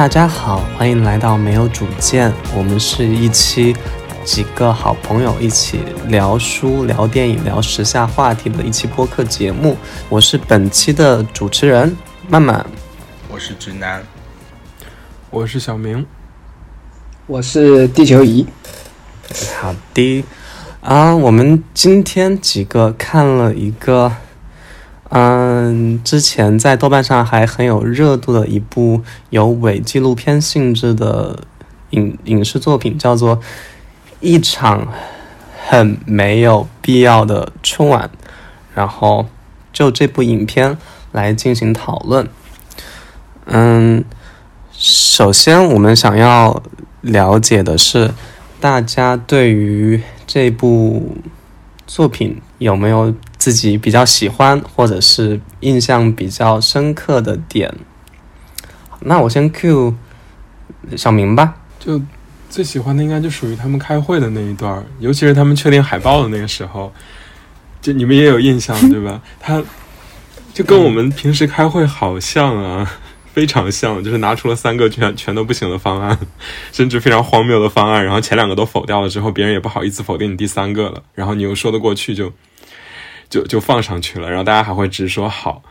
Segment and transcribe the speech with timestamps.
[0.00, 2.32] 大家好，欢迎来到没有主见。
[2.56, 3.76] 我们是一期
[4.24, 9.76] 几个好朋友一起聊书、聊电影、聊时下话题的一期播客节目。
[10.08, 11.94] 我是本期的主持人
[12.30, 12.64] 曼曼，
[13.28, 14.02] 我是直男，
[15.28, 16.06] 我是小明，
[17.26, 18.46] 我是地球仪。
[19.60, 20.24] 好的，
[20.80, 24.10] 啊，我们今天几个看了一个。
[25.12, 31.36] 嗯，之前在豆瓣上还很有热度的一部有伪纪录片性质的
[31.90, 33.36] 影影视作品，叫做
[34.20, 34.86] 《一场
[35.66, 38.08] 很没有必要的春晚》，
[38.72, 39.26] 然后
[39.72, 40.78] 就这部影片
[41.10, 42.28] 来进行讨论。
[43.46, 44.04] 嗯，
[44.70, 46.62] 首先我们想要
[47.00, 48.12] 了解的是，
[48.60, 51.16] 大家对于这部
[51.88, 53.12] 作品有没有？
[53.40, 57.74] 自己比较喜欢或者是印象比较深刻的点，
[59.00, 59.94] 那我先 Q
[60.94, 61.54] 小明吧。
[61.78, 61.98] 就
[62.50, 66.92] 最喜欢的应该就属于他们开会的那一段，尤其是他们确定海报的那个时候，
[67.80, 69.22] 就你们也有印象对吧？
[69.40, 69.62] 他
[70.52, 72.92] 就跟我们平时开会好像啊，
[73.32, 76.18] 非常像，就是拿出了三个全全都不行的方案，
[76.72, 82.26] 甚至非常荒谬的方案，然后前两个都否掉了之后，别人也不好意思否定你第三个了，然后你又说得过去就。
[82.26, 82.34] 就
[83.30, 85.62] 就就放上去了，然后大家还会直说好，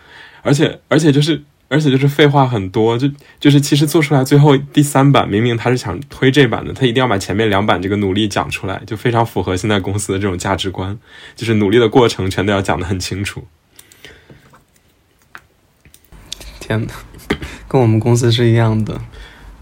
[0.42, 3.08] 而且而且就是而且就是废话很多，就
[3.40, 10.98] 就是其实做出来最后第三版明明他是想推这版的，他一定要把前面两版这个努力讲出来，就非常符合现在公司的这种价值观，
[11.36, 13.46] 就是努力的过程全都要讲得很清楚。
[16.60, 16.94] 天呐，
[17.68, 19.02] 跟我们公司是一样的。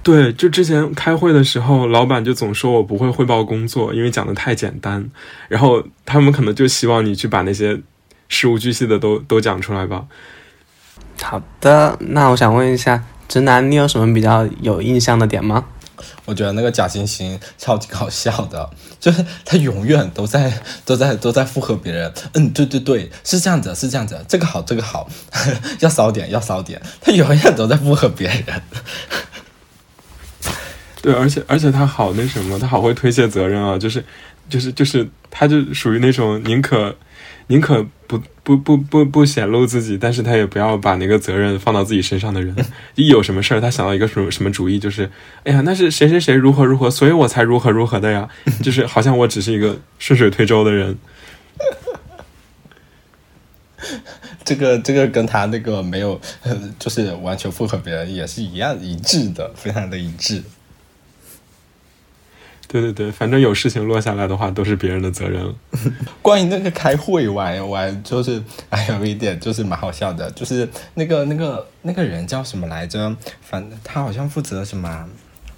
[0.08, 5.10] 对，就之前开会的时候，老板就总说我不会汇报工作，因为讲的太简单。
[5.50, 7.82] 然后他们可能就希望你去把那些
[8.30, 10.06] 事无巨细的都都讲出来吧。
[11.22, 15.66] 好的，那我想问一下，直男，你有什么比较有印象的点吗？
[16.24, 18.70] 我觉得那个假惺惺超级搞笑的，
[19.02, 20.54] 就是他永远都在
[20.86, 22.14] 都在都在附和别人。
[22.34, 25.10] 嗯，对对对，是这样子，是这样子，这个好，这个好，
[25.82, 28.62] 要骚点，要骚点，他永远都在附和别人。
[31.02, 33.78] 对，而且而且他好那什么，他好会推卸责任啊！
[33.78, 34.04] 就是，
[34.50, 36.96] 就是就是，他就属于那种宁可
[37.48, 42.56] 宁可不不不不不显露自己，但是他也不要把那个责任放到自己身上的人。
[42.96, 45.10] 一有什么事儿，他想到一个什么什么主意，就是
[45.44, 48.28] 哎呀，那是谁谁谁如何如何，所以我才如何如何的呀！
[48.64, 50.98] 就是好像我只是一个顺水推舟的人。
[54.44, 56.20] 这个这个跟他那个没有，
[56.80, 60.42] 就是完全附和别人也是一样一致的，非常的一致。
[62.68, 65.56] 对对对，反正有事情落下来的话，都是别人的责任了。
[66.22, 73.16] 关于那个开会玩玩，就是还有一点就是蛮好笑的，就是那个那个那个人叫什么来着？
[73.42, 75.08] 反正他好像负责什么，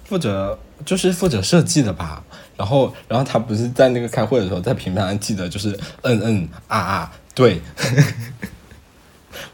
[0.04, 2.22] 负责就是负责设计的吧。
[2.56, 5.70] 然后然后他不是在那个开会的时候，在平板上记得就是
[6.02, 7.60] 嗯嗯啊啊，对。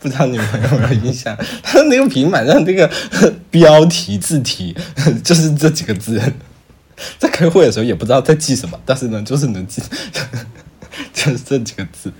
[0.01, 1.37] 不知道你们有没有印象？
[1.63, 2.91] 他那个平板上那个
[3.51, 4.77] 标题字体
[5.23, 6.21] 就是这几个字。
[7.19, 9.83] 在开会的时候也不知道在记什么，但是呢，就是能记，
[11.13, 12.13] 就是这几个字。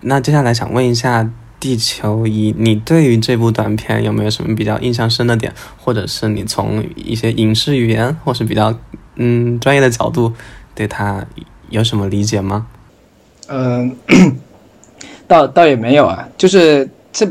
[0.00, 8.78] 那接下来想问一下地球仪，你对于这部短片有没有什么比较印象深的点，或者是你从一些影视语言或是比较
[9.16, 10.32] 嗯专业的角度
[10.74, 11.24] 对它
[11.70, 12.66] 有什么理解吗？
[13.48, 13.96] 嗯，
[15.26, 17.28] 倒倒也没有啊，就是这。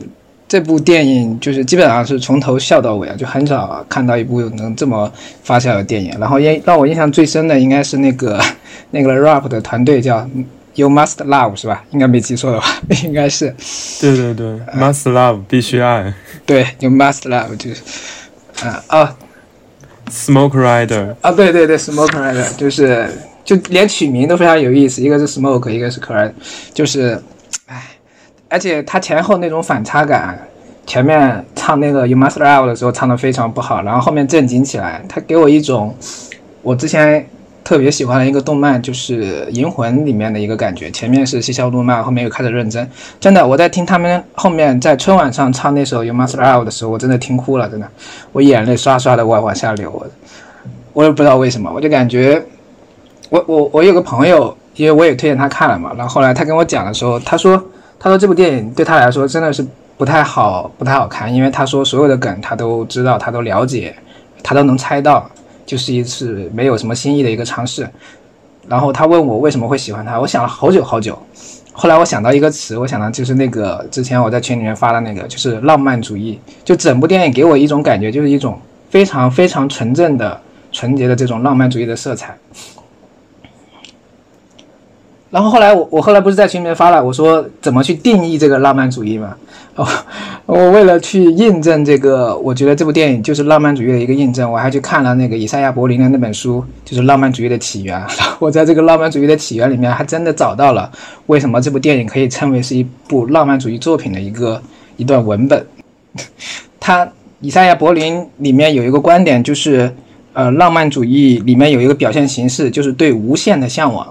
[0.47, 5.11] 这部电影就是基本上是从头笑到尾啊，就很少看到一部能这么
[5.43, 6.15] 发笑的电影。
[6.19, 8.39] 然后印让我印象最深的应该是那个
[8.91, 10.29] 那个 rap 的团队叫
[10.75, 11.83] You Must Love 是吧？
[11.91, 12.67] 应该没记错的话，
[13.03, 13.55] 应该是。
[13.99, 16.13] 对对对，Must Love 必须爱。
[16.45, 17.81] 对，You Must Love 就是
[18.67, 19.17] 啊啊
[20.11, 23.09] ，Smoke Rider 啊，对对对，Smoke Rider 就是
[23.43, 26.31] 就连取名都非常有意思，一个是 Smoke，一个是 Rider，
[26.73, 27.19] 就是。
[28.47, 30.37] 而且他前后那种反差感，
[30.85, 35.95] 前面唱那个 You Must Love 的时候唱的非常不好，然后后面正经起来，他给我一种
[36.61, 37.27] 我之前
[37.63, 40.91] 特别喜欢的一个动漫，就是《银魂》里面的一个感觉。
[40.91, 42.87] 前面是嬉笑怒骂，后面又开始认真。
[43.19, 47.89] 真的，我在听他们后面在春晚上唱那首 You Must Love 的时候，我真的听哭了，真的，
[48.31, 50.05] 我眼泪刷刷的往往下流。
[50.93, 52.41] 我也不知道为什么，我就感觉
[53.29, 57.61] 我我我有个朋友，因为我也推荐他看了嘛，然后后来他跟我讲的时候，他说。
[57.99, 59.65] 他说这部电影对他来说真的是
[59.97, 63.95] 不太好，不太好看，因为他说所有的梗他都知道，他都了解，
[64.43, 65.29] 他都能猜到，
[65.65, 67.89] 就是一次没有什么新意的一个尝试。
[68.67, 71.17] 然后他问我为什么会喜欢他，我想了好久好久。
[71.71, 76.39] 后来我想到一个词，我想到就是那个之前我在群里面发的那个，就是浪漫主义。
[76.63, 78.59] 就整部电影给我一种感觉，就是一种
[78.89, 80.39] 非常非常纯正的、
[80.71, 82.35] 纯洁的这种浪漫主义的色彩。
[85.31, 89.35] 然后后来我我后来不是在群里面发了，我说怎么去定义这个浪漫主义嘛？
[89.75, 89.85] 哦，
[90.45, 97.99] 我为了去印证这个，我觉得这部电影就是浪漫主义的一个印证，我还去看了那个以赛亚·柏林的那本书，就是《浪漫主义的起源》。
[98.39, 100.89] 我在这个《浪漫主义的起源》里面还真的找到了
[101.25, 104.61] 为什么这部电影可以称为是一部浪漫主义作品的一个
[104.95, 105.65] 一段文本。
[106.79, 107.05] 他
[107.41, 109.93] 以赛亚·柏林里面有一个观点，就是
[110.31, 114.07] 呃，浪漫主义里面有一个表现形式，就是对无限的向往。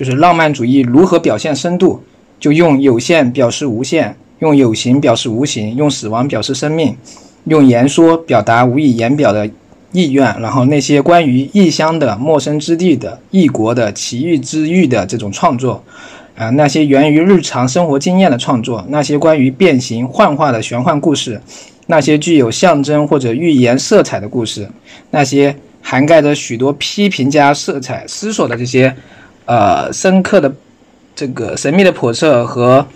[0.00, 2.02] 就是浪漫主义如何表现深度，
[2.38, 6.96] 就用有限表示无限，用有形表示无形，用死亡表示生命，
[7.44, 9.46] 用言说表达无以言表的
[9.92, 10.24] 意愿。
[10.40, 15.84] 然后那些关于异乡的、陌生之地的、异国的、奇遇之遇的这种创作，
[16.34, 21.38] 啊，那些源于日常生活经验的创作，那些关于变形幻化的玄幻故事，
[21.88, 24.66] 那些具有象征或者寓言色彩的故事，
[25.10, 28.96] 那些涵盖着许多批评家色彩思索的这些。
[29.50, 30.54] 呃，深刻的
[31.16, 32.86] 这个神秘的叵测和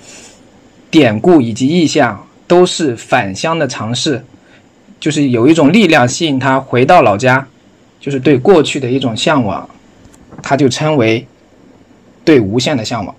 [0.88, 4.24] 典故以及意象，都是返乡的尝试，
[5.00, 7.44] 就是有一种力量吸引他回到老家，
[7.98, 9.68] 就是对过去的一种向往，
[10.44, 11.26] 他就称为
[12.24, 13.12] 对无限的向往，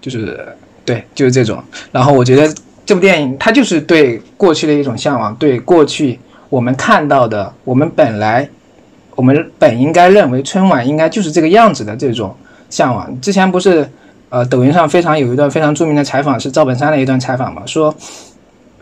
[0.00, 0.56] 就是
[0.86, 1.62] 对，就是这种。
[1.92, 2.50] 然后我觉得
[2.86, 6.18] 这部电影它就是对过去的一种向往，对过去
[6.48, 8.48] 我们看到的，我们本来。
[9.18, 12.32] 我们本应该认为春晚应该就是这个样子的这种
[12.70, 13.20] 向往。
[13.20, 13.84] 之前不是，
[14.28, 17.92] 呃，抖音上非常有一段非常著名的采访，是赵本山的一段采访嘛，说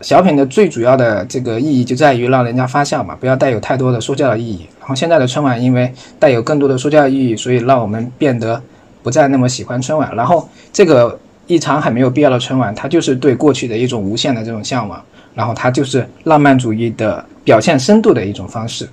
[0.02, 4.66] 小品的最主要的这个意义就在于让人家发笑嘛，不要带有太多的说教的意义。
[4.78, 8.62] 然后现在的春晚因为带有更多的说教意义，所以让我们变得
[9.02, 10.14] 不再那么喜欢春晚。
[10.14, 15.02] 然后这个一场很没有必要的春晚，它就是对过去的一种无限的这种向往，
[15.34, 18.86] 然后它就是浪漫主义的表现深度的一种方式。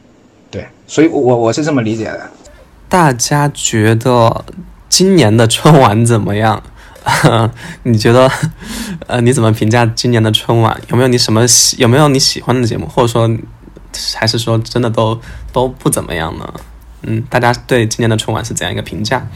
[0.54, 2.30] 对，所以，我我是这么理解的。
[2.88, 4.46] 大家觉得
[4.88, 6.62] 今年的春晚怎么样？
[7.82, 8.30] 你觉得，
[9.08, 10.80] 呃，你怎么评价今年的春晚？
[10.90, 11.78] 有没有你什么喜？
[11.80, 12.86] 有没有你喜欢的节目？
[12.88, 13.28] 或者说，
[14.14, 15.20] 还是说真的都
[15.52, 16.54] 都不怎么样呢？
[17.02, 19.28] 嗯，大家对今年的春晚是怎样一个评价？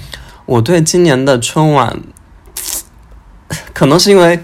[0.45, 1.99] 我对今年的春晚，
[3.73, 4.39] 可能是因为，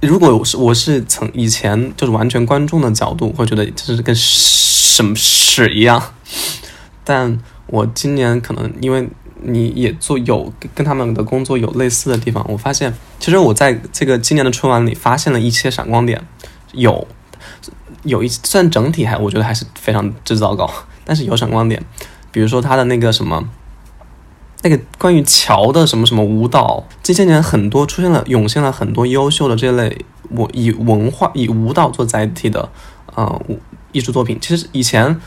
[0.00, 4.12] 如果我是我是从以前就是完全观众的角度，会觉得就是跟。
[4.92, 6.12] 什么屎一样？
[7.02, 9.08] 但我今年可能因为
[9.40, 16.22] 你也做有跟他们的工作有类似的地方，我发现其实我在这个今年的春晚里发现了一些闪光点，
[16.72, 17.08] 有
[18.02, 20.70] 有一虽然整体还我觉得还是非常之糟糕，
[21.06, 21.82] 但是有闪光点，
[22.30, 23.42] 比如说他的那个什么
[24.60, 32.68] 那个关于桥的什么什么舞蹈，这些年很多出现了涌现了很多优秀的这类我以文化以舞蹈做载体的
[33.14, 33.40] 呃。
[33.92, 35.20] 艺术作品其实以前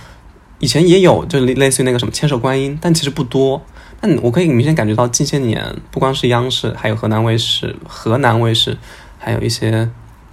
[0.59, 3.61] 以前也有，就类类似于那个什么千手观音，但其实不多。
[4.01, 8.77] 但我可以明显感觉到近些年，不光是央视，还有河南卫视、河南卫视，
[9.17, 9.89] 还有一些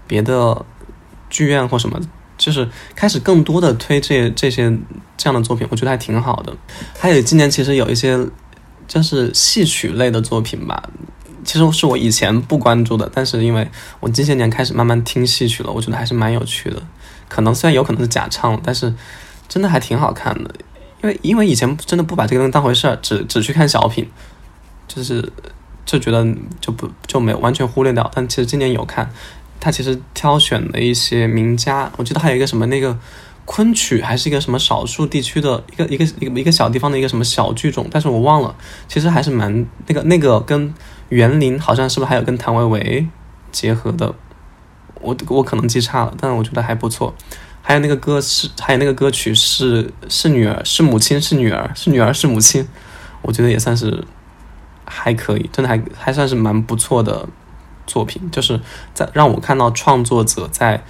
[0.07, 0.65] 别的
[1.31, 1.99] 剧院或什么，
[2.37, 4.77] 就是开始更多的推这这些
[5.17, 6.55] 这样的作品，我觉得还挺好的。
[6.99, 8.19] 还有今年其实有一些
[8.89, 10.91] 就是戏曲类的作品吧，
[11.45, 13.67] 其实是我以前不关注的，但是因为
[14.01, 16.83] 我近些年开始慢慢听戏曲了，我觉得还是蛮有趣的。
[17.33, 18.93] 可能虽然有可能是假唱，但是
[19.49, 20.55] 真的还挺好看的。
[21.03, 24.07] 因为因为以前真的不把这个东西当回事儿，只只去看小品，
[24.87, 25.33] 就是
[25.87, 26.23] 就觉得
[26.61, 28.09] 就不就没有完全忽略掉。
[28.15, 29.11] 但其实今年有看，
[29.59, 32.97] 他其实挑选了一些名家，我记得还有一个什么那个
[33.47, 38.55] 昆曲，还是一个什么少数地区的一个一个一个一个小地方的一个什么小剧种，但是我忘了。
[38.87, 40.73] 其实还是蛮那个那个跟
[41.09, 43.07] 园林好像是不是还有跟谭维维
[43.51, 44.15] 结合的。
[45.03, 47.15] 我我可能记差了，但是我觉得还不错。
[47.61, 52.67] 还有那个歌是，还有那个歌曲是是女儿是母亲是女儿是女儿是母亲，
[53.23, 54.05] 我觉得也算是
[54.85, 57.29] 还可以，真的还还算是蛮不错的
[57.87, 58.31] 作品。
[58.31, 58.61] 就是
[58.95, 60.83] 在让我看到创作者在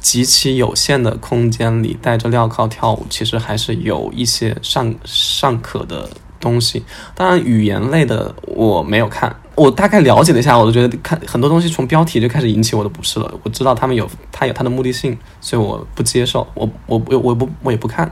[0.00, 6.08] 极其有限的空间里戴着镣铐跳舞，其实还是有一些尚尚可的。
[6.40, 6.82] 东西，
[7.14, 13.30] 当然语言类的我没有看，我大概了解了一下，我就觉得看很多东西从标题就开始引起我的不适了。
[13.42, 18.10] 我知道他们有他有他的目的性，所以我不接受，我我我我不我也不看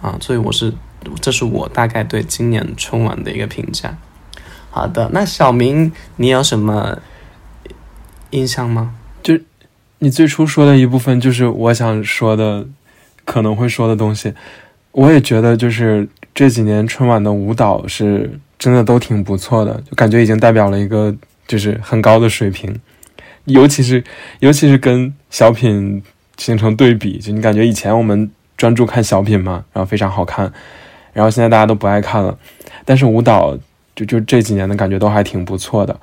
[0.00, 0.72] 啊，所以我是
[1.20, 3.98] 这是我大概对今年春晚的一个评价。
[4.70, 6.98] 好的，那小明你有什么
[8.30, 8.94] 印象吗？
[9.24, 9.36] 就
[9.98, 12.64] 你最初说的一部分，就是我想说的
[13.24, 14.32] 可能会说的东西，
[14.92, 16.08] 我也觉得就是。
[16.32, 21.12] 这几年春晚的舞蹈是真的都挺不错的，就感觉已经代表了一个
[21.48, 22.78] 就是很高的水平，
[23.46, 24.04] 尤其是
[24.38, 26.02] 尤其是跟小品
[26.36, 30.52] 形成对比，就你感觉以前我们专注看小品嘛，然后非常好看，
[31.14, 32.38] 然后现在大家都不爱看了，
[32.84, 33.58] 但是舞蹈
[33.96, 35.98] 就就这几年的感觉都还挺不错的，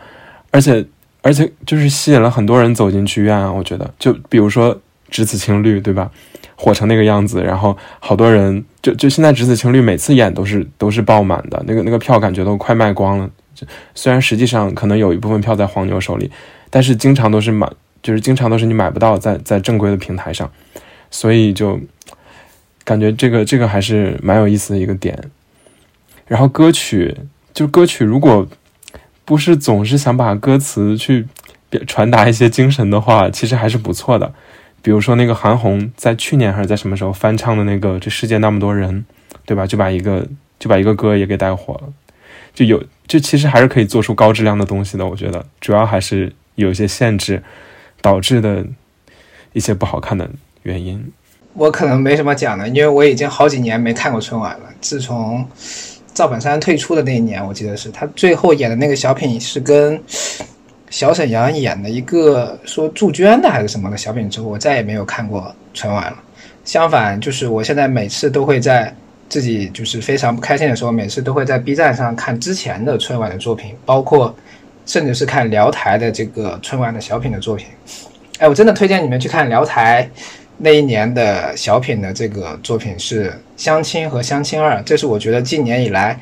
[0.50, 0.84] 而且
[1.22, 3.94] 而且就是吸引了很多人走进剧院啊，我觉得。
[4.00, 4.76] 就比如说
[5.10, 6.10] 《只此青绿》，对吧？
[6.56, 16.32] 火成那个样子，然后好多人就就现在《只此青绿》每次演都是都是爆满的，那个那个票感觉都快卖光了，就虽然实际上可能有一部分票在黄牛手里，
[16.70, 17.72] 但是经常都是满。
[18.04, 20.50] 就是经常都是你买不到在在正规的平台上，
[21.12, 21.78] 所以就
[22.86, 25.20] 感觉这个这个还是蛮有意思的一个点。
[26.28, 27.14] 然后歌曲
[27.54, 28.48] 就歌曲，如果
[29.26, 31.26] 不是总是想把歌词去
[31.86, 34.32] 传达一些精神的话，其实还是不错的。
[34.82, 39.02] 比如说那个韩红在去年还是在什么时候翻唱的那个《这世界那么多人》，
[39.46, 39.66] 对吧？
[39.66, 40.28] 就把一个
[40.60, 41.94] 就把一个歌也给带火了。
[42.54, 45.06] 就有就其实还是可以做出高质量的东西的。
[45.06, 47.42] 我觉得主要还是有一些限制。
[48.00, 48.64] 导致的
[49.54, 50.30] 一些不好看的
[50.62, 51.12] 原因，
[51.54, 54.70] 我可能没什么讲的，因为我已经好几年没看过春晚了。
[54.80, 55.44] 自从
[56.14, 60.00] 赵本山退出的那一年，我记得是他最后演的那个小品是跟
[60.90, 66.18] 小沈阳演的一个说祝娟的还是什么的小品之后，我再也没有看过春晚了。
[66.64, 68.94] 相反，就是我现在每次都会在
[69.30, 74.36] 自己就是非常不开心的时候，每次都会在 B 站上看之前的春晚的作品，包括。
[74.90, 77.68] 甚至是看辽台的这个春晚的小品的作品，
[78.40, 80.10] 哎，我真的推荐你们去看辽台
[80.60, 86.18] 那一年的小品的这个作品是《相亲》和《相亲二》，这是我觉得近年以来，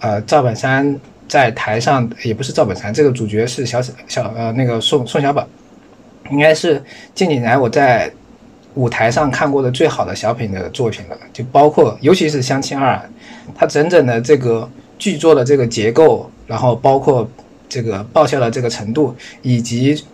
[0.00, 0.94] 呃，赵本山
[1.32, 5.48] 在台上也不是赵本山，这个主角是小小呃那个宋宋小宝，
[6.30, 6.82] 应该是
[7.14, 8.12] 近几年我在
[8.74, 12.96] 舞台上看过的最好的小品的作品了，就包括尤其是《相亲二》，
[13.54, 17.26] 它整整的这个剧作的这个结构，然后包括。
[17.74, 20.04] 这个爆笑的这个程度，以及，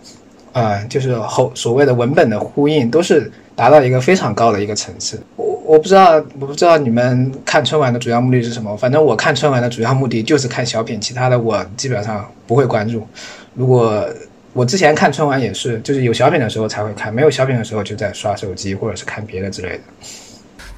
[0.53, 5.21] 呃，就是后所谓的文本的呼应，都是达到一个非常高的一个层次。
[5.35, 8.75] 我我不知道，我不知道你们看春晚的主要目的是什么。
[8.77, 13.05] 反正我看春晚的主要目的就是看小品，其他的我基本上不会关注。
[13.53, 14.07] 如果
[14.53, 19.81] 我之前看春晚也是，就是有小品的时候才会看，没有小品的时候就在刷手机或者是看别的之类的。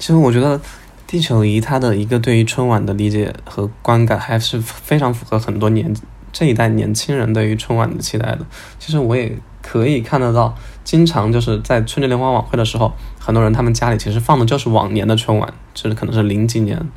[0.00, 0.60] 其实我觉得
[1.06, 5.94] 地球仪他的一个对于春晚的理解和观感还是非常符合很多年。
[6.32, 8.38] 这一代年轻人对于春晚的期待的，
[8.78, 16.88] 其实我也可以看得到，经常就是在春节联欢晚会的时候，很多人他们家里其实放的就是往年的春晚，就是可能是零几年、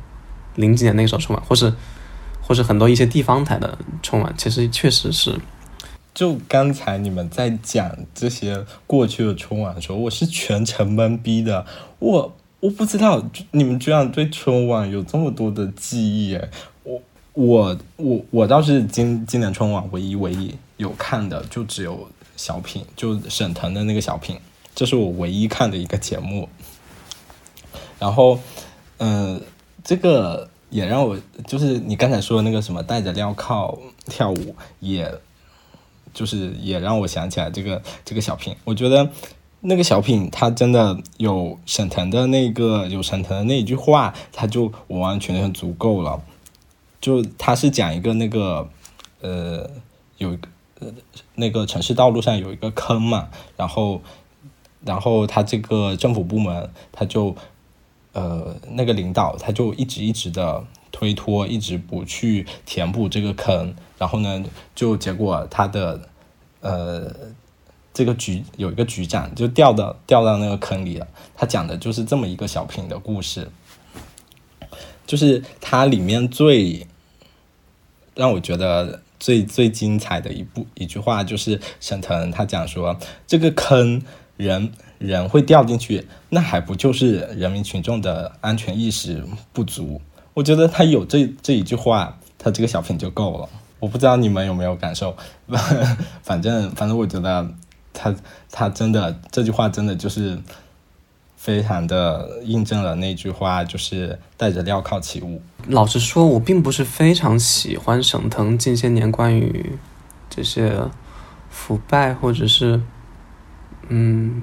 [0.54, 1.72] 零几年那时候春晚，或是
[2.40, 5.38] 或是很多一些地方台的春晚，其实确实是。
[6.14, 11.64] 就刚才你们在讲这些过去的春晚的时候，我是全程懵逼的，
[11.98, 16.38] 我我不知道你们居然对春晚有这么多的记忆，
[16.82, 17.00] 我。
[17.36, 24.38] 我我我倒是今今年春晚唯一唯一有看的就只有小品，就沈腾的那个小品，
[24.74, 26.48] 这是我唯一看的一个节目。
[27.98, 28.38] 然后，
[28.98, 29.40] 嗯，
[29.82, 35.12] 这个也让我就是你刚才说的那个什么戴着镣铐跳舞，也
[36.12, 38.54] 就是也让我想起来这个这个小品。
[38.64, 39.10] 我觉得
[39.60, 46.22] 那个小品它真的有沈腾的那个有沈腾的那一句话，他就完完全全足够了。
[47.00, 48.68] 就他是讲一个那个，
[49.20, 49.70] 呃，
[50.18, 50.48] 有一个
[50.80, 50.88] 呃
[51.34, 54.02] 那个城市道路上有一个坑嘛，然后，
[54.84, 57.34] 然后他这个政府部门他就，
[58.12, 66.08] 呃，那个领导他就一直一直的推脱，一直不去填补这个坑，然后呢，就结果他的，
[66.60, 67.14] 呃，
[67.92, 71.06] 这个局有一个局长就掉到掉到那个坑里了。
[71.34, 73.50] 他讲的就是这么一个小品的故事，
[75.06, 76.86] 就是它里面最。
[78.14, 84.02] 让我觉得最最精彩的一部一句话就是沈腾他讲说这个坑
[84.36, 90.00] 人人会掉进去，那还不就是人民群众的安全意识不足？
[90.34, 93.48] 我觉得他有这这一句话，他这个小品就够了。
[93.78, 95.16] 我不知道你们有没有感受，
[96.22, 97.48] 反正反正我觉得
[97.92, 98.14] 他
[98.50, 100.38] 他真的这句话真的就是。
[101.36, 105.40] 非常的印证了那句话，就是带着镣铐起舞。
[105.68, 109.78] 老实说，我并不是非常喜欢沈腾近些年关于
[110.28, 110.80] 这些
[111.50, 112.80] 腐败或者是
[113.88, 114.42] 嗯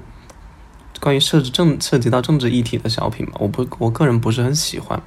[1.00, 3.32] 关于涉及政涉及到政治议题的小品吧。
[3.40, 5.02] 我不，我个人不是很喜欢。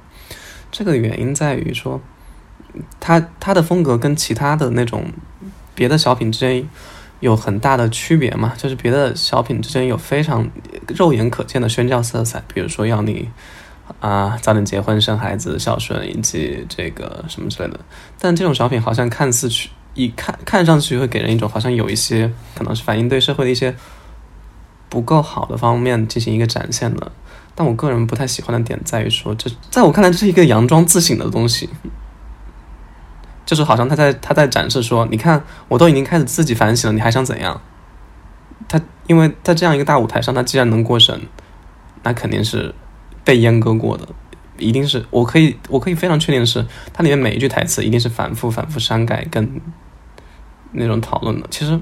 [0.70, 2.00] 这个原因在于说，
[3.00, 5.06] 他他的风格跟其他的那种
[5.74, 6.68] 别的小品之间。
[7.20, 8.52] 有很大的区别嘛？
[8.56, 10.48] 就是别的小品之间有非常
[10.96, 13.28] 肉眼可见的宣教色彩，比如说要你
[14.00, 17.80] 啊早点结婚生孩子孝顺以及这个什么之类的。
[18.18, 23.74] 但这种小品好像看似去一看看上去会给人一种好像有一些可能是反映对社会的一些
[24.88, 27.10] 不够好的方面进行一个展现的。
[27.54, 31.68] 但我个人不太喜欢的点在于说，这在我看来这是一个佯装自省的东西，
[33.48, 37.58] 就是好像他在他在展示说，你看我都已经开始自己反省了，你还想怎样？
[38.68, 41.18] 他因为在这样一个大舞台上，他既然能过审，
[42.02, 42.74] 那肯定是
[43.24, 44.06] 被阉割过的，
[44.58, 49.58] 一定是我可以我可以非常确定的是，它里面每一句台词一定是反复反复删改跟
[50.72, 51.46] 那种讨论的。
[51.50, 51.80] 其实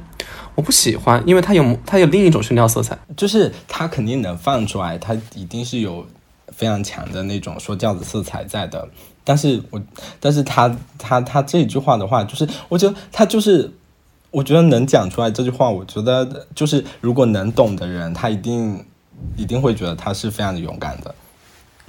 [0.54, 2.96] 我不喜欢，因为它有它有另一种炫耀色彩。
[3.16, 6.06] 就是他肯定能放出来，他一定是有
[6.52, 8.88] 非常强的那种说教的色彩在的。
[9.28, 9.82] 但是我，
[10.20, 13.72] 但是他他他这句话的话，就是我觉得他就是，
[14.30, 18.84] 我觉得能讲出来这句话，我觉得就是如果能懂的人，他一定
[19.36, 21.12] 一定会觉得他是非常的勇敢的。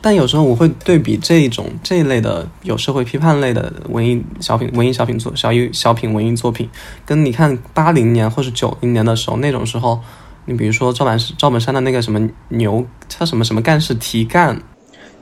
[0.01, 6.67] 但有时候我会对比这一种这一类的有社会批判类的文艺小品、文艺小品作小艺小品文艺作品，
[7.05, 9.99] 跟你看八零年或是九零年的时候那种时候，
[10.45, 14.61] 你比如说赵本赵本山的那个什么牛，他什么什么干事提干，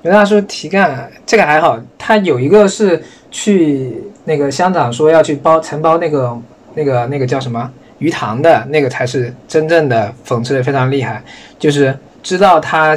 [0.06, 3.92] 刘大叔题干这个还好，他有一个是去
[4.26, 6.40] 那个乡长说要去包承包那个
[6.76, 11.24] 那个那个叫什么鱼塘的那个才是真正的讽刺的非常厉害，
[11.58, 12.96] 就是知道他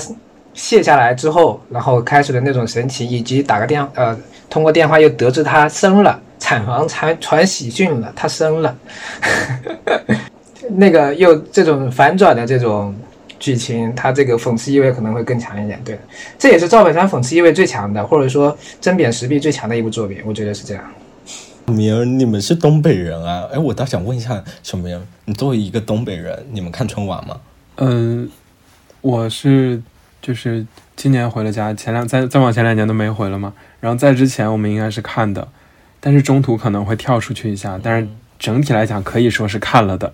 [0.53, 4.15] 卸下来之后，然后开始的那种神奇，以及打个电呃
[4.51, 8.77] 通过电话又得知他生了，产房传传喜讯了，他生了，
[10.77, 12.95] 那个又这种反转的这种
[13.39, 15.81] 剧情，它这个讽刺意味可能会更强一点。
[15.85, 15.99] 对，
[16.39, 20.85] 这也是赵本山讽刺意味最强的，或者说针砭时弊最强的一部作品，我觉得是这样。
[21.67, 23.47] 明儿，你们是东北人啊？
[23.53, 27.37] 哎，我倒想问一下小明儿，你作为一个东北人，你们看春晚吗？
[27.77, 28.29] 嗯，
[29.03, 29.81] 我是
[30.23, 33.53] 就是今年回了家，前两再再往前两年都没回了嘛。
[33.81, 35.47] 然后在之前我们应该是看的，
[36.01, 38.09] 但是中途可能会跳出去一下，但是
[38.39, 40.13] 整体来讲可以说是看了的。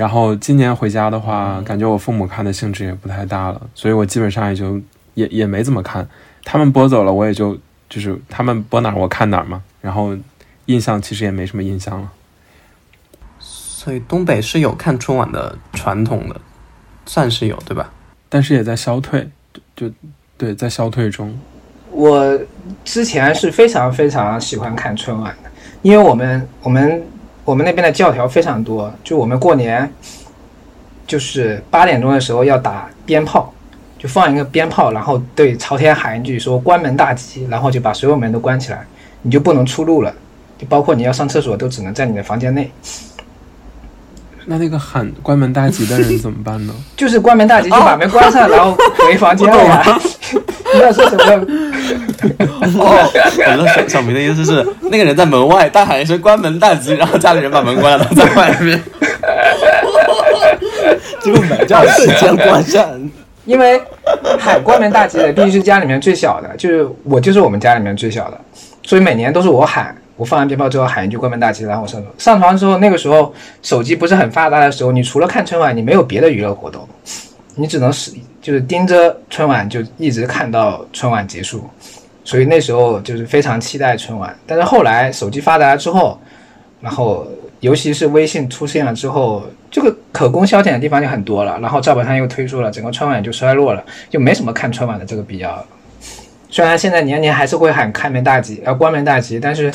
[0.00, 4.80] 然后今年回家的话，感觉我父母看的兴致也不太大了，所以我基本上也就
[5.12, 6.08] 也也没怎么看。
[6.42, 7.54] 他们播走了，我也就
[7.86, 9.62] 就是他们播哪儿我看哪儿嘛。
[9.82, 10.16] 然后
[10.64, 12.10] 印象其实也没什么印象了。
[13.40, 16.40] 所以东北是有看春晚的传统的，
[17.04, 17.92] 算是有对吧？
[18.30, 19.94] 但是也在消退，就就
[20.38, 21.38] 对，在消退中。
[21.90, 22.40] 我
[22.86, 25.50] 之前是非常非常喜欢看春晚的，
[25.82, 27.02] 因为我们我们
[27.50, 29.92] 我们那边的教条非常多，就我们过年
[31.04, 33.52] 就是八点钟的时候要打鞭炮，
[33.98, 38.86] 就放一个鞭炮，然后对朝天喊一句说关门大吉，然后就把所有门都关起来，
[39.22, 40.14] 你就不能出入了，
[40.58, 42.70] 就包括你要上厕所都只能在你的房间内。
[44.46, 46.74] 那那个喊关门大吉的人怎么办呢？
[46.96, 49.84] 就是关门大吉，就把门关上， 然后回房间了呀。
[50.72, 51.46] 你要说什么？
[51.94, 58.80] 哦，我说小小明的意思是，那个人在门外大喊一声“关门大吉”，然后家里人把门关了，他 在外面。
[61.22, 63.10] 结 果门叫时间关上。
[63.46, 63.80] 因为
[64.38, 68.38] 喊关门大吉的必须是家里面最小的，就是我就是我们家里面最小的，
[68.82, 69.96] 所以每年都是我喊。
[70.16, 72.14] 我放完鞭炮之后喊一句关门大吉，然后我上床。
[72.18, 76.86] 上床之后，那个时候手机不是很发达的时候，你除了看春晚，你没有别的娱乐活动，
[77.54, 81.68] 你只能是就是盯着春晚，就一直看到春晚结束。
[82.24, 84.34] 所以那时候就是非常期待春晚。
[84.46, 86.18] 但是后来手机发达之后，
[86.80, 87.26] 然后
[87.60, 91.58] 尤其是微信出现了之后，这个可供消遣的地方就很多了。
[91.60, 95.64] 然后赵本山又推出了，整个春晚就衰落了，就没什么看春晚的这个必要。
[96.48, 99.72] 虽然现在年年还是会喊开门大吉，呃关门大吉，但是。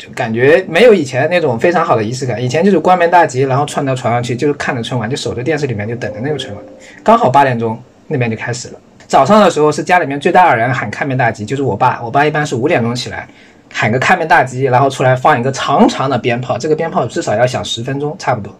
[0.00, 2.42] 就感觉没有以前那种非常好的仪式感。
[2.42, 6.64] 以前就是关门大吉，然后窜到床上去，就是看着春晚，就守在电视里面，就等着那个春晚。
[7.04, 8.80] 刚好八点钟那边就开始了。
[9.06, 12.00] 早上的时候是家里面最大的人喊开门大吉，就是我爸。
[12.02, 13.28] 我爸一般是五点钟起来
[13.70, 18.50] 喊个开门大吉，然后出来放一个长长的鞭炮，这个鞭炮至少要响十分钟，差不多。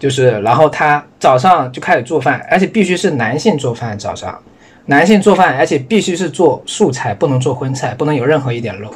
[0.00, 3.96] 就是然后他早上就开始做饭，而且必须是男性做饭。
[3.96, 4.36] 早上
[4.86, 8.92] 男性做饭，而且必须是做素菜，不能做荤菜，不能有任何一点肉。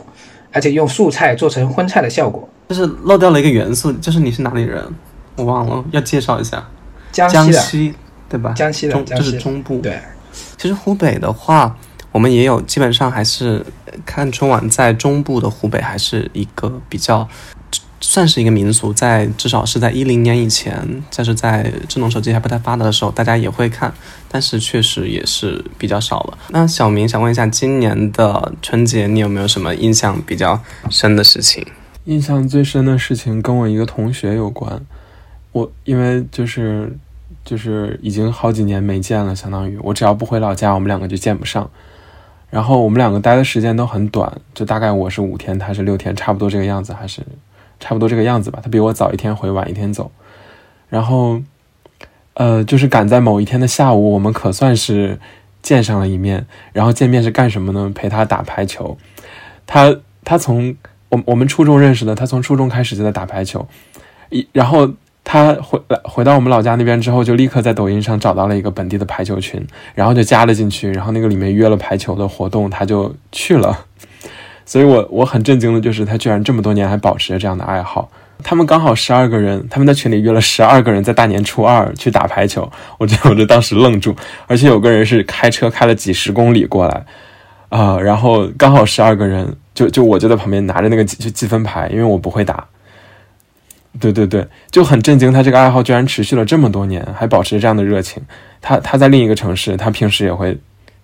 [0.59, 4.85] 而且用素菜做成荤菜的效果，就是漏掉了一个元素，就是你是哪里人？
[5.37, 6.69] 我忘了，要介绍一下。
[7.13, 7.95] 江西的，
[8.31, 8.53] 对吧？
[8.55, 9.79] 江西的，这就是中部。
[9.79, 10.01] 对，
[10.57, 11.77] 其实湖北的话，
[12.11, 13.65] 我们也有，基本上还是
[14.05, 17.29] 看春晚，在中部的湖北还是一个比较。
[18.01, 23.93] 算是一个民俗，在至少是在一零年以前，就是在智能手机还不太发达的时候，大家也会看，
[24.29, 26.39] 但是确实也是比较少了。
[26.51, 31.67] 那小明想问一下，今年的春节你有没有什么印象比较深的事情？
[32.05, 34.81] 印象最深的事情跟我一个同学有关，
[35.53, 36.97] 我因为就是
[37.45, 41.69] 就是已经好几年没见了，相当于我只要不回老家，我们两个就见不上。
[42.49, 47.21] 然后我们两个待的时间都很短，就大概我是五天，他是六天，差不多这个样子，还是。
[47.81, 50.11] 差不多这个样子吧，他比我早一天回，晚一天走。
[50.89, 51.43] 然后，
[52.35, 55.19] 呃，就是赶在某一天的下午，我们可算是
[55.63, 56.47] 见上了一面。
[56.73, 57.93] 然后见面是干什么呢？
[57.95, 58.97] 陪他打排球。
[59.67, 60.75] 他他从
[61.11, 63.69] 我我们初中认识的，他从初中开始就在打排球。
[64.31, 64.91] 一然后
[65.25, 70.91] 他回来回到我们老家那边之后，就立刻在抖音上找到了一个本地的排球群，然后就加了进去。
[70.91, 73.87] 然后那个里面约了排球的活动，他就去了。
[74.69, 78.11] 所以我我很震惊的就是他居然这么多年还保持着这样的爱好。
[78.45, 82.71] 他们刚好十二个人，他们在群里约了十二个人，在大年初二去打排球。
[82.99, 84.15] 我这 我就当时愣住，
[84.47, 87.03] 而且有个人是开车开了几十公里过来，
[87.71, 92.67] 啊，然后刚好十二个人，就就我就在旁边拿着那个积积分牌，因为我不会打。
[93.99, 98.23] 对对对，就很震惊，他这个爱好居然持续了这么多年，还保持着这样的热情。
[98.61, 100.57] 他他在另一个城市，他平时也会，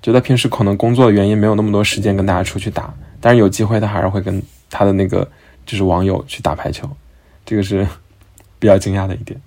[0.03, 2.93] 觉得平时可能工作的原因没有那么多时间跟大家出去打，
[3.25, 5.27] 但是有机会他还是会跟他的那个
[5.65, 6.87] 就是网友去打排球。
[7.47, 7.89] 这个是
[8.61, 9.41] 比较惊讶的一点。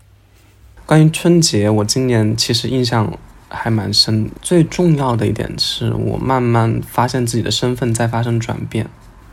[0.84, 3.16] 关于春节，我今年其实印象
[3.50, 4.32] 还蛮深。
[4.42, 8.88] 最重要的一点是我慢慢发现自己的身份在发生转变。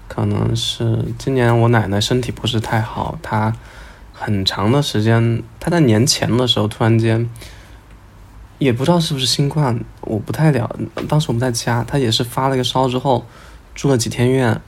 [0.08, 3.56] 可能是今年我奶奶身体不是太好，她
[4.12, 7.26] 很长的时间，她在年前的时候突然间，
[8.58, 10.78] 也不知道是不是新冠，我不太了。
[11.08, 13.24] 当时我们在家，她也是发了个烧之后，
[13.74, 14.60] 住了几天院。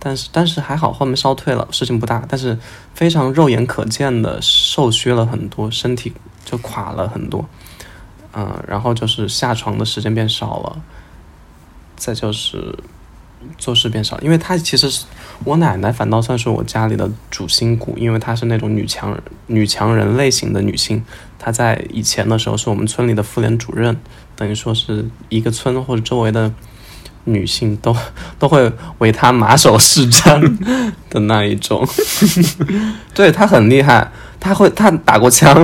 [0.00, 2.24] 但是但是还好，后面烧退了，事情不大。
[2.28, 2.56] 但是
[2.94, 6.12] 非常肉眼可见的瘦削了很多，身体
[6.44, 7.44] 就垮了很多，
[8.32, 10.80] 嗯，然后就是下床的时间变少了，
[11.96, 12.78] 再就是
[13.58, 14.16] 做事变少。
[14.20, 15.04] 因为她其实是
[15.42, 21.04] 我奶奶，反倒算是我家里的主心骨，因为她是那种女强人、女强人类型的女性。
[21.40, 23.96] 她在以前的时候是我们村里的妇联主任，
[24.36, 26.54] 等于说是一个村或者周围的。
[27.32, 27.94] 女性都
[28.38, 30.40] 都会为他马首是瞻
[31.10, 31.86] 的那一种，
[33.14, 34.10] 对他很厉害，
[34.40, 35.54] 他会他打过枪，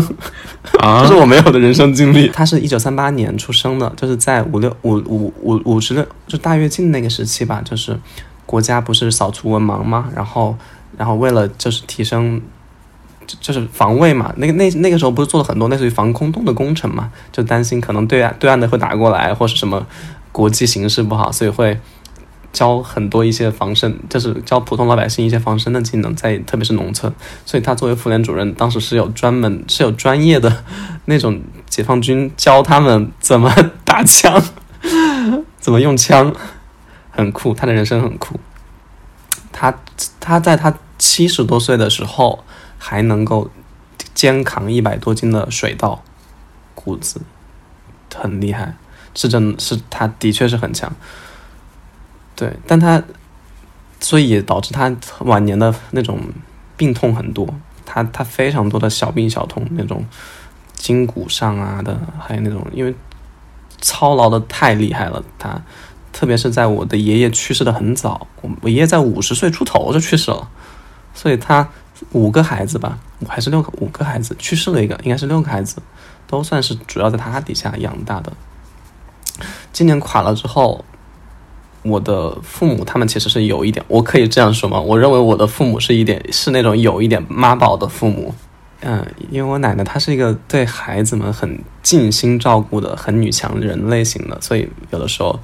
[0.73, 2.29] 这是我没有的人生经历。
[2.29, 7.99] 他是一九三八年出生的，就是在五六五五五五十六就大跃进那个时期吧，就是
[8.47, 10.57] 国家不是扫除文盲嘛，然后
[10.97, 12.41] 然后为了就是提升
[13.41, 19.87] 就是防卫嘛，那个那那个时候不是做了很多类似于防空洞的工程嘛，就担心可能对岸对岸的会打过来或是什么。
[20.35, 21.79] 国际形势不好，所以会
[22.53, 27.13] 教很多一些防身，就是教普通老百姓一些防身的技能，在特别是农村。
[27.47, 30.65] 所以他作为妇联主任，当时是有专门 是有专业的
[31.05, 34.43] 那种解放军教他们怎么打枪，
[35.61, 36.35] 怎么用枪，
[37.13, 37.55] 很酷。
[37.55, 38.41] 他的人生很酷。
[39.53, 39.73] 他
[40.19, 42.43] 他在他七十多岁的时候
[42.77, 43.49] 还能够
[44.13, 46.03] 肩扛一百多斤的水稻，
[46.75, 47.21] 谷子
[48.13, 48.75] 很厉害。
[49.15, 50.93] 是真，是他的确是很强，
[52.37, 53.03] 对，但他，
[54.01, 56.21] 所以也导致他晚年的那种
[56.77, 57.49] 病痛很多，
[57.85, 60.05] 他他非常多的小病小痛，那种
[60.75, 62.95] 筋骨上啊的，还有那种因为
[63.81, 65.61] 操劳的太厉害了，他。
[66.17, 68.29] 特别是在我的爷爷去世的很早，
[68.61, 70.49] 我爷爷在五十岁出头就去世了，
[71.13, 71.69] 所以他
[72.13, 72.97] 五个孩子吧，
[73.29, 75.83] 还是六个五个孩子去世了一个，应该是六个孩子，
[76.29, 78.33] 都算是主要在他底下养大的。
[79.73, 80.85] 今年垮了之后，
[81.83, 84.81] 我的父母他们其实是有一点，我可以这样说吗？
[84.81, 88.35] 我认为我的父母是一点是那种有一点妈宝的父母，
[88.81, 95.39] 嗯，因为我奶奶她是一个对孩子们很尽心照顾的很女强人类型的，所以有的时候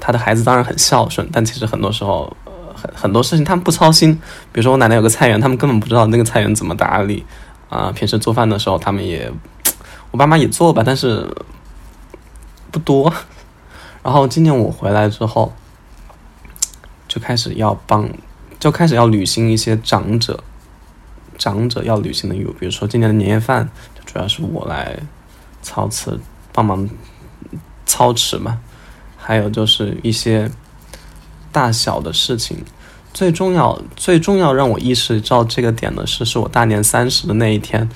[0.00, 2.36] 她的孩子当然很孝顺，但其实很多时候
[2.74, 4.14] 很很多事情他们不操心。
[4.52, 7.24] 比如说我奶奶有个菜园，他们根本不知道那个菜园怎么打理
[7.68, 7.90] 啊。
[7.92, 9.32] 平时做饭的时候，他们也
[10.10, 11.26] 我爸妈也做吧，但是
[12.70, 13.12] 不多。
[14.02, 15.52] 然后今年我回来之后，
[17.06, 18.08] 就开始要帮，
[18.58, 20.42] 就开始要履行一些长者，
[21.36, 22.52] 长者要履行的义务。
[22.58, 23.68] 比如说今年的年夜饭，
[24.06, 24.98] 主要是我来
[25.62, 26.18] 操持，
[26.52, 26.88] 帮忙
[27.84, 28.60] 操持嘛。
[29.16, 30.50] 还有就是一些
[31.52, 32.64] 大小的事情，
[33.12, 37.86] 最重要、最重要让我意识到这个点的是，是我大年三十的那一天，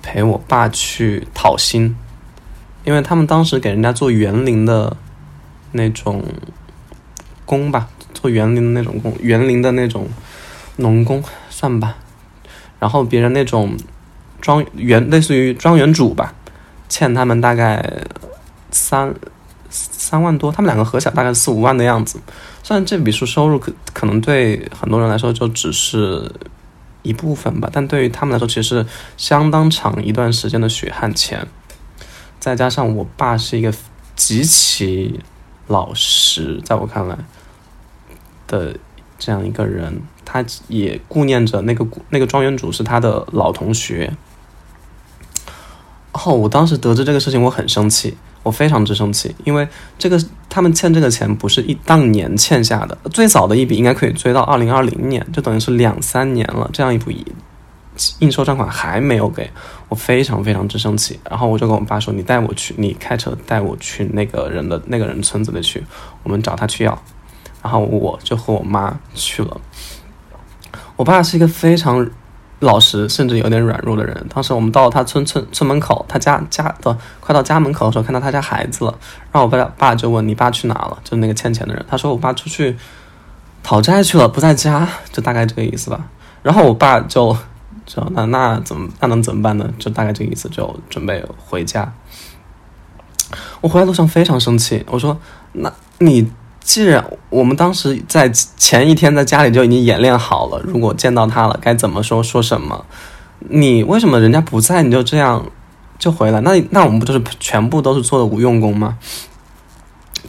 [0.00, 1.94] 陪我爸去讨薪，
[2.84, 4.96] 因为他们当时给人家做园林的。
[5.72, 6.24] 那种
[7.44, 10.08] 工吧，做园林的那种工，园林的那种
[10.78, 11.94] 农工算吧。
[12.80, 13.76] 然后别人那种
[14.40, 16.34] 庄园，类似于庄园主吧，
[16.88, 17.88] 欠他们大概
[18.72, 19.14] 三
[19.68, 22.18] 三万多，他们两个合起来大概四五万的样子。
[22.64, 26.28] 虽然这笔数收入可可能对很多人来说就只是
[27.02, 28.84] 一部分吧，但对于他们来说其实
[29.16, 31.46] 相当长一段时间的血汗钱。
[32.40, 33.72] 再加上我爸是一个
[34.16, 35.20] 极其。
[35.68, 37.16] 老实，在我看来
[38.48, 38.76] 的
[39.20, 44.12] 这样一个人，他也顾念着那个那个庄园主是他的老同学，
[46.10, 57.32] 后我当时得知这个事情，我很生气，我非常之生气，因为这个他们欠这个钱不是一当年欠下的，最早的一笔应该可以追到二零二零年，就等于是两三年了，这样一笔
[58.18, 59.48] 应收账款还没有给
[59.90, 61.20] 我，非常非常之生气。
[61.28, 65.84] 然后我就跟我爸说：“你带我去，你开车带我去那个人的那个人村子里去，
[66.22, 66.98] 我们找他去要。”
[67.62, 69.60] 然后我就和我妈去了。
[70.96, 72.08] 我爸是一个非常
[72.60, 74.26] 老实，甚至有点软弱的人。
[74.32, 78.98] 当时我们到了他村村村门口，他家家的快到家门口的时候，看到他家孩子了。
[79.32, 81.84] 然后我爸爸就问：“你爸去哪了？”就那个欠钱的人。
[81.88, 82.76] 他说：“我爸出去
[83.62, 86.06] 讨债去了，不在家。”就大概这个意思吧。
[86.42, 87.36] 然后我爸就
[88.12, 89.72] 那那怎么那能怎么办呢？
[89.78, 91.92] 就大概这个意思，就准备回家。
[93.60, 95.18] 我回来路上非常生气，我说
[95.52, 96.30] ：“那你。”
[96.62, 102.84] 既然我们当时在前一天在家里就已经演练好了，如果见到他了该怎么说说什么，
[103.48, 105.44] 你为什么人家不在你就这样
[105.98, 106.40] 就回来？
[106.42, 108.98] 那那我们不就是全部都是做的无用功吗？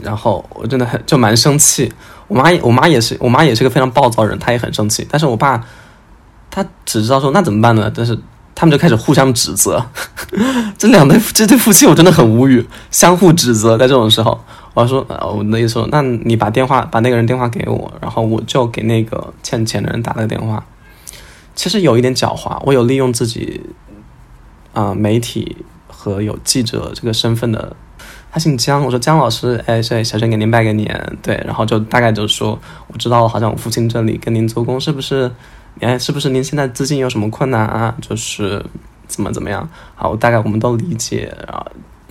[0.02, 1.94] 然后我真的很就蛮生气，
[2.28, 5.06] 我妈我妈也是我妈也是个非常暴躁人，她也很生气。
[5.12, 5.64] 但是我爸
[6.52, 7.92] 他只知道说那怎么办呢？
[7.96, 8.16] 但是
[8.54, 9.84] 他们就开始互相指责，
[10.78, 14.40] 这两对这对夫妻我真的很无语，相互指责在这种时候。
[14.74, 20.64] 我说呃，我的意思说，那你把电话把那个人电话给我，然后我就给那个欠钱的人打了个电话。
[21.56, 23.62] 其实有一点狡猾，我有利用自己，
[24.72, 27.76] 啊，媒体和有记者这个身份的。
[28.32, 35.30] 他姓姜，我说姜老师，哎，小小轩给您拜个年，对，然后就大概就说，我知道了，好像我父亲这里跟您做工，是不是？
[35.80, 37.96] 哎，是不是您现在资金有什么困难啊？
[38.02, 38.64] 就是
[39.08, 39.68] 怎么怎么样？
[39.96, 41.66] 好，大概我们都理解啊。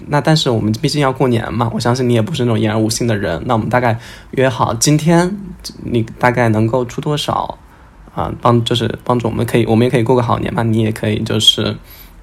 [0.06, 3.40] 那但是我们毕竟要过年嘛，我相信你也不是那种言而无信的人。
[3.44, 3.96] 那我们大概
[4.32, 5.38] 约好今天，
[5.84, 7.58] 你大概能够出多少
[8.14, 8.32] 啊？
[8.40, 10.62] 帮就是帮助我们可以，我们也可以过个好年嘛。
[10.62, 11.76] 你也可以就是，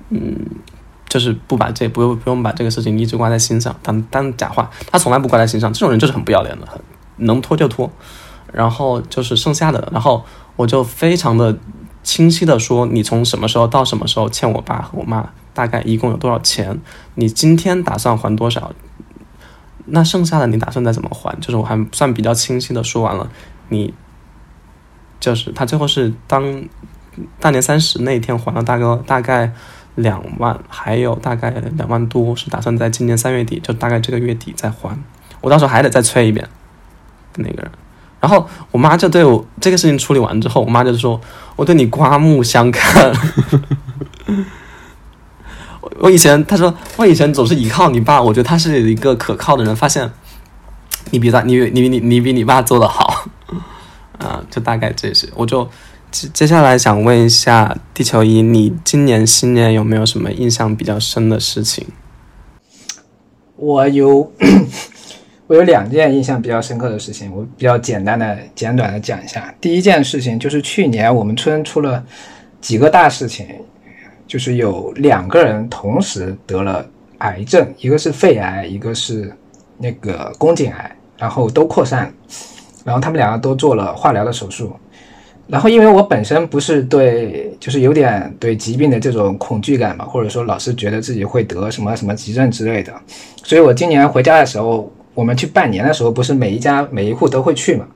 [0.10, 0.36] 嗯，
[1.08, 4.70] 就是不把这不用不用把这个事情一直挂在心上，当当假话。
[4.92, 6.68] 他从来不挂在心上，这种人就是很不要脸的，
[7.18, 7.90] 能拖就拖。
[8.52, 10.26] 然后就是剩下的，然后
[10.58, 11.58] 我就非常的
[12.04, 15.30] 清晰的说，你从什么时候到什么时候欠我爸和我妈。
[15.54, 16.80] 大概一共有多少钱？
[17.16, 18.74] 你今天打算还多少？
[19.86, 21.36] 那剩下的你打算再怎么还？
[21.40, 23.28] 就是我还算比较清晰的说完了。
[23.70, 23.92] 你
[25.20, 26.64] 就是他最后是当
[27.40, 29.52] 大年三十那一天还了大概大概
[29.96, 34.96] 两万，还有大概两万多是打算在今年三月底，就大概这个月底再还。
[35.42, 36.48] 我到时候还得再催一遍
[37.36, 37.72] 那个人。
[38.20, 41.20] 然后我妈就对我这个事情处理完之后，我妈就说
[41.56, 43.14] 我对你刮目相看。
[46.00, 49.76] 我以前他说我以前总是依靠你爸，我觉得他是一个可靠的人。
[49.76, 50.12] 发现
[51.12, 53.26] 你比他，你你你你比你爸做的好，
[54.20, 55.30] 啊，就大概这些。
[55.36, 55.68] 我就
[56.12, 61.88] 接接下来想问一下地球仪，你今年新年有没有什么印象比较深的事情？
[63.56, 64.32] 我有，
[65.48, 69.54] 我有两件印象比较深刻的事情，我比较简单的简短的讲一下。
[69.60, 72.06] 第一件事情就是去年我们村出了
[72.62, 73.48] 几个大事情。
[74.28, 76.86] 就是有两个人同时得了
[77.20, 79.34] 癌症，一个是肺癌，一个是
[79.78, 82.14] 那个宫颈癌，然后都扩散，
[82.84, 84.76] 然后他们两个都做了化疗的手术。
[85.48, 92.94] 然后因为我本身不是对，就是有点对疾病的这种恐惧感嘛，或者说老是觉得自己会得什么什么急症之类的，
[93.46, 97.88] 所以我今年回家的时候，我们去拜年的时候，不是每一家每一户都会去嘛，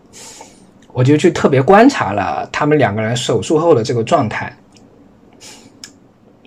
[0.91, 4.51] 我就去特别观察了他们两个人手术后的这个状态。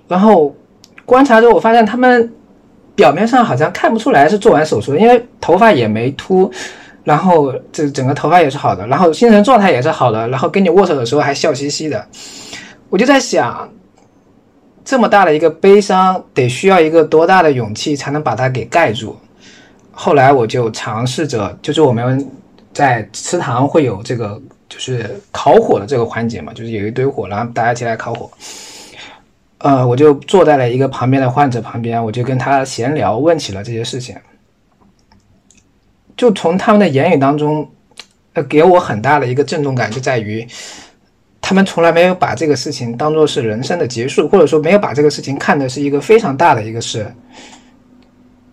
[0.08, 0.52] 然后
[1.04, 2.28] 观察之后，我发现他们
[2.96, 6.50] 表面上好像看不出来是做完手术，因为头发也没秃，
[7.04, 12.04] 然后这整个头发也是好的，然后精神状态也是好的，然后跟你握手的时候还笑嘻嘻的。
[12.90, 13.68] 我就在想，
[14.84, 19.16] 这么大的一个悲伤，得需要一个多大的勇气才能把它给盖住？
[19.94, 22.30] 后来我就尝试着，就是我们
[22.72, 28.30] 在祠堂会有这个，就是烤火的这个环节嘛，就是有一堆火，然后大家一起来烤火。
[29.58, 34.14] 呃，我就坐在了一个旁边的患者旁边，我就跟他闲聊，问起了这些事情。
[36.16, 37.68] 就从他们的言语当中，
[38.34, 40.46] 呃，给我很大的一个震动感，就在于
[41.40, 47.06] 他们从来没有把这个事情当做是人生的结束，或者说没有把这个事情看的是一个非常大的一个事，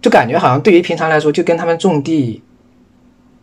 [0.01, 2.41] 就感觉好像对于平常来说，就跟他们种地，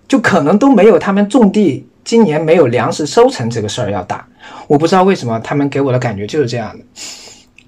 [0.09, 4.27] 就可能都没有他们种地今年没有粮食收成这个事儿要大。
[4.66, 6.85] 我不知道为什么他们给我的感觉就是这样的。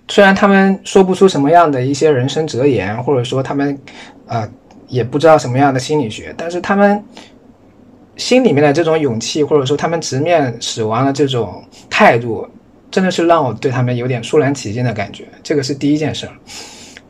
[0.08, 3.78] 虽然他们说不出什么样的一些人生哲言，或者说他们，
[4.26, 4.48] 啊，
[4.88, 7.00] 也不知道什么样的心理学，但是他们
[8.16, 12.44] 心里面的这种勇气，或者说他们直面死亡的这种态度，
[12.90, 15.28] 真的是让我对他们有点肃然起敬的感觉。
[15.44, 16.32] 这个是第一件事儿。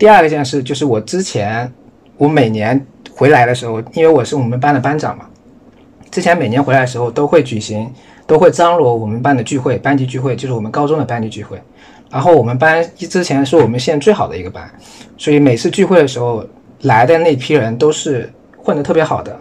[0.01, 1.71] 第二个件事就是我之前
[2.17, 5.27] 我每年回来的时候，因为我是我们班的班长嘛，
[6.11, 7.93] 之前每年回来的时候都会举行，
[8.27, 11.61] 都会张罗我们班的聚会，班级聚会就是我们高中的班级聚会。
[12.11, 14.71] 然后我们班一之前是我们县最好的一个班，
[15.19, 16.43] 所以每次聚会的时候
[16.81, 19.39] 来的那批人都是混得特别好的，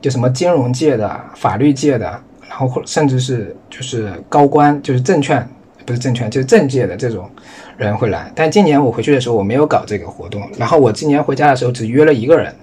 [0.00, 2.06] 就什么金融界的、法律界的，
[2.48, 5.44] 然后或甚至是就是高官，就是证券
[5.90, 7.28] 不是证券就是政界的这种
[7.76, 8.30] 人会来。
[8.34, 12.54] 但今年我回去的时候我没有搞这个活动，然后我今年回家的时候只约了一个人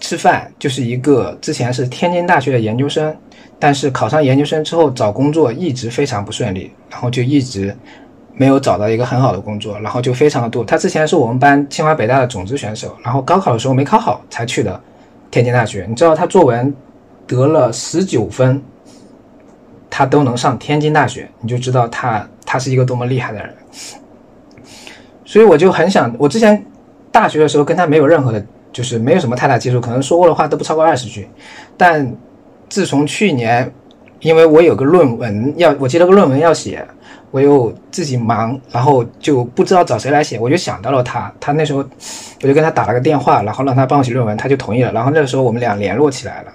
[0.00, 3.14] 吃饭，就是一个之前是天津大学的研究生，
[3.58, 7.76] 但是考上研究生之后找工作一直非常不顺利，然后就一直。
[8.32, 10.64] 没有找到一个很好的工作，然后就非常的多。
[10.64, 14.80] 他之前是我们班清华北大的种子选手，然后高考的时候没考好才去的
[15.30, 15.84] 天津大学。
[15.86, 16.74] 你知道他作文
[17.26, 18.62] 得了十九分，
[20.00, 23.54] 他都能上天津大学，你就知道他他是一个多么厉害的人。
[25.26, 26.64] 所以我就很想，我之前
[27.12, 31.28] 大学的时候跟他没有任何的，就是没有什么太大接触，可能说过的话都不超过二十句。
[31.76, 32.10] 但
[32.70, 33.70] 自从去年，
[34.20, 36.82] 因为我有个论文要，我接了个论文要写。
[37.30, 41.30] 我又自己忙，然后就不知道找谁来写，我就想到了他。
[41.38, 41.84] 他那时候，
[42.42, 44.90] 我就跟他打了个电话，然后让他帮我写论文，他就同意了。
[44.92, 46.52] 然后那个时候我们俩联络起来了。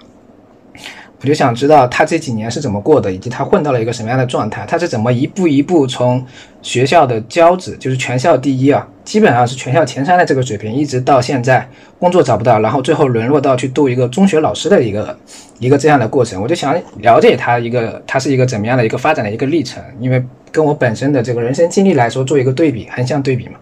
[1.26, 6.24] 我就想知道他这几年是怎么过的，以及他混到了一个什么样的状态，他是怎么一步一步从
[6.62, 15.18] 学校的骄子，就是全校第一啊，基本上是全校前三的这个水平，一直到现在工作找不到，然后最后沦落到去读一个中学老师的一个
[15.58, 16.40] 一个这样的过程。
[16.40, 23.54] 我就想了解他一个，他是一个怎么样的一个发展的一个历程，因为跟我本身的这个人生经历来说做一个对比，横向对比嘛，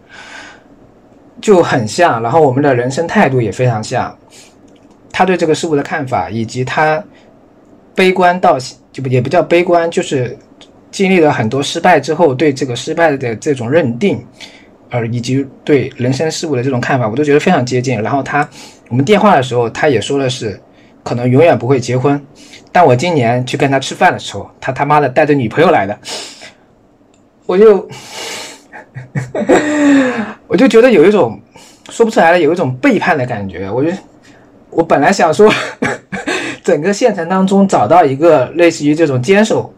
[1.41, 2.23] 就很像。
[2.23, 4.15] 然后我们的人生态度也非常像，
[5.11, 7.03] 他对这个事物的看法以及他。
[7.95, 8.59] 悲观到
[8.93, 10.37] 就不也不叫悲观，就是
[10.91, 14.25] 经历了很多失败之后，对这个失败的这种认定，
[14.91, 18.01] 呃，以及对人生事物的这种看法，我都觉得非常接近。
[18.03, 18.49] 然后他，
[18.89, 20.61] 我们电话的时候，他也说的是
[21.03, 22.21] 可能永远不会结婚。
[22.73, 25.99] 但我今年去跟他吃饭的时候，他他妈的带着女朋友来的，
[27.47, 27.89] 我就
[30.49, 31.41] 我就觉得有一种
[31.91, 33.71] 说不出来的，有一种背叛的感觉。
[33.71, 33.91] 我就
[34.71, 35.53] 我本来想说。
[36.65, 39.73] 整个县城当中找到一个类似于这种坚守，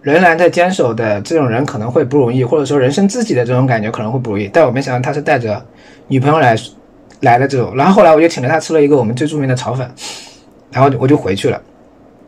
[0.00, 4.48] 仍然在坚守的这种人可能会不容易，或者说人生自己的这种感觉可能会不容易。
[4.52, 5.60] 但我没想到他是带着
[6.06, 6.56] 女朋友来
[7.20, 7.74] 来的这种。
[7.76, 9.90] 然后后来我就请了他吃了一个我们最著名的炒粉，
[10.70, 11.60] 然后我就回去了。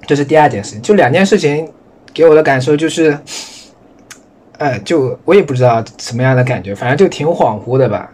[0.06, 1.66] 这是第二件事情，就两件事情
[2.12, 3.16] 给我的感受就是，
[4.58, 8.12] 呃，就我也不知道什么样的感觉，反正就挺恍惚的吧。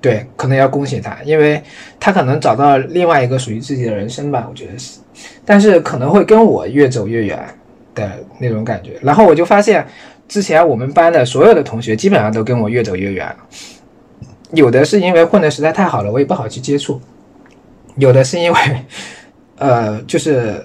[0.00, 1.60] 对，可能要恭喜他，因为
[1.98, 5.00] 他可能找到另外一个属于自己的人生吧，我觉得是。
[5.44, 7.38] 但是可能会跟我越走越远
[7.94, 8.92] 的那种感觉。
[9.02, 9.84] 然后我就发现，
[10.28, 13.36] 之前我们班的所有的同学基本上都跟我越走越远了。
[14.52, 17.00] 有的是因为混的实在太好了，我也不好去接触；
[17.96, 18.58] 有的是因为，
[19.58, 20.64] 呃，就是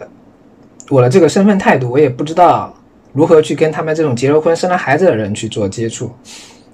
[0.89, 2.71] 我的这个身份态度，我也不知道
[3.13, 6.11] 如何去跟他们这种结了婚、生了孩子的人去做接触。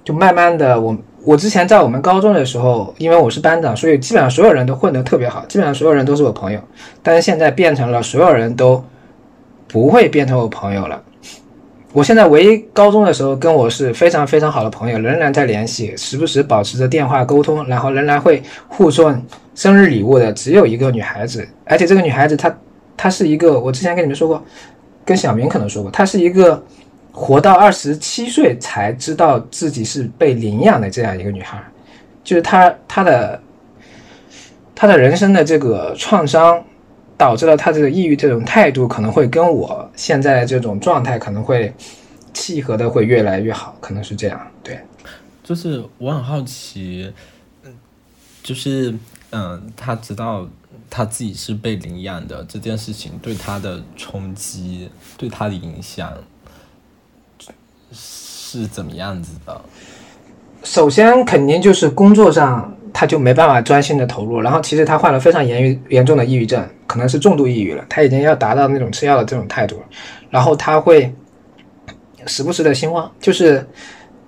[0.04, 0.96] 就慢慢的我。
[1.22, 6.58] 我之前在我们高中的时候，因为我是班长，所以基本上所有人都混得特别好，基本上所有人都是我朋友。
[7.02, 8.82] 但是现在变成了所有人都
[9.68, 11.02] 不会变成我朋友了。
[11.92, 19.22] 我现在唯一高中的时候跟我是非常非常好的朋友，仍然在联系，时不时保持着电话沟通，然后仍然会互送
[19.54, 21.46] 生日礼物的，只有一个女孩子。
[21.66, 22.58] 而且这个女孩子她
[22.96, 24.42] 她是一个，我之前跟你们说过，
[25.04, 26.64] 跟小明可能说过，她是一个。
[27.12, 31.62] 活到二十七岁才知道自己是被领养的这样一个女孩，
[32.22, 33.42] 就是她她的
[34.74, 36.64] 她的人生的这个创伤，
[37.18, 41.72] 导致了她这个抑郁这种态度可能会跟我现在的这种状态可能会
[42.32, 44.40] 契合的会越来越好，可能是这样。
[44.62, 44.80] 对，
[45.42, 47.12] 就是我很好奇，
[48.42, 48.94] 就是
[49.30, 50.48] 嗯，他知道
[50.88, 56.12] 他自己是被领养的这件事情对他的冲击，对他的影响。
[57.92, 59.60] 是怎么样子的？
[60.62, 69.82] 首先，肯定就是工作上他就没办法专心的投入，然后其实他患了非常严严重的抑郁症，可能是重度抑郁了，他已经要达到那种吃药的这种态度了。
[70.28, 71.10] 然后他会
[72.26, 73.66] 时不时的心慌，就是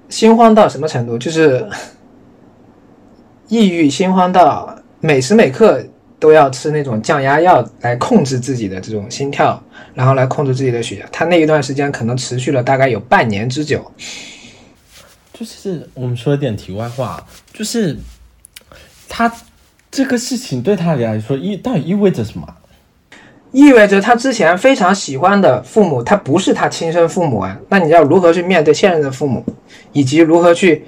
[0.09, 1.19] 心慌到什么程度？
[1.19, 1.69] 就是
[3.49, 5.85] 抑郁心慌到每时每刻
[6.23, 9.61] 都要吃那种降压药来控制自己的这种心跳。
[9.95, 13.93] 然后来控制自己的血压，他那一段时间可能持续了大概有半年之久。
[15.35, 17.99] 就是我们说一点题外话，就是
[19.09, 19.31] 他
[19.91, 22.47] 这个事情对他来说意到底意味着什么？
[23.51, 27.59] 意味着他之前非常喜欢的父母，他不是他亲生父母啊。
[27.69, 29.45] 那你要如何去面对现任的父母，
[29.93, 30.87] 以及如何去？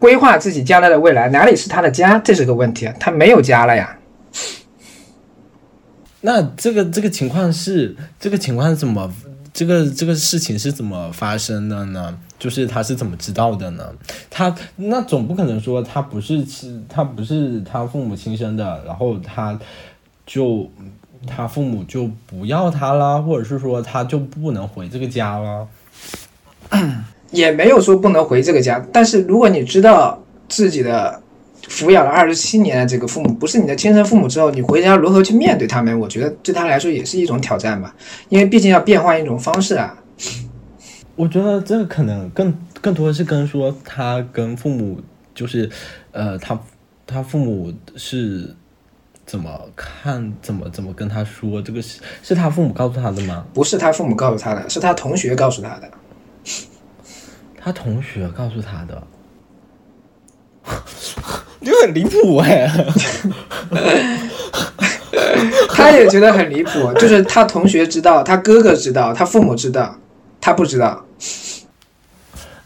[0.00, 2.18] 规划自己将来的未来，哪里是他的家？
[2.18, 3.96] 这是个问题啊，他没有家了呀。
[6.22, 9.12] 那这个这个情况是这个情况怎么
[9.52, 12.18] 这个这个事情是怎么发生的呢？
[12.38, 13.92] 就是他是怎么知道的呢？
[14.28, 16.44] 他那总不可能说他不是
[16.88, 19.58] 他不是他父母亲生的，然后他
[20.26, 20.68] 就
[21.26, 25.68] 他父母就不要他啦，或者是说他就不能回这个家了？
[27.30, 30.18] 也没有说不能回这个家，但是如果你知道
[30.48, 31.20] 自己的
[31.68, 35.98] 抚养了二十七年的这个父母不是你的亲生父母之后，你回家如何去面对他们？
[35.98, 37.94] 我觉得对他来说也是一种挑战吧，
[38.28, 39.96] 因为毕竟要变换一种方式啊。
[41.16, 45.00] 我觉得这个可能更更多的是跟说他跟父母
[45.34, 45.70] 就是，
[46.12, 46.58] 呃，他
[47.06, 48.54] 他父母是
[49.24, 53.46] 怎么看，怎么怎么跟他说这个是是他父母告诉他的吗？
[53.54, 55.90] 不是他父母告诉他的，是他同学告诉他的。
[57.56, 59.02] 他同学告诉他的，
[61.64, 62.70] 就很离谱哎。
[65.68, 69.96] 他也觉得很离谱，就是他同学知道，他哥哥知道，他父母知道，
[70.40, 71.04] 他不知道。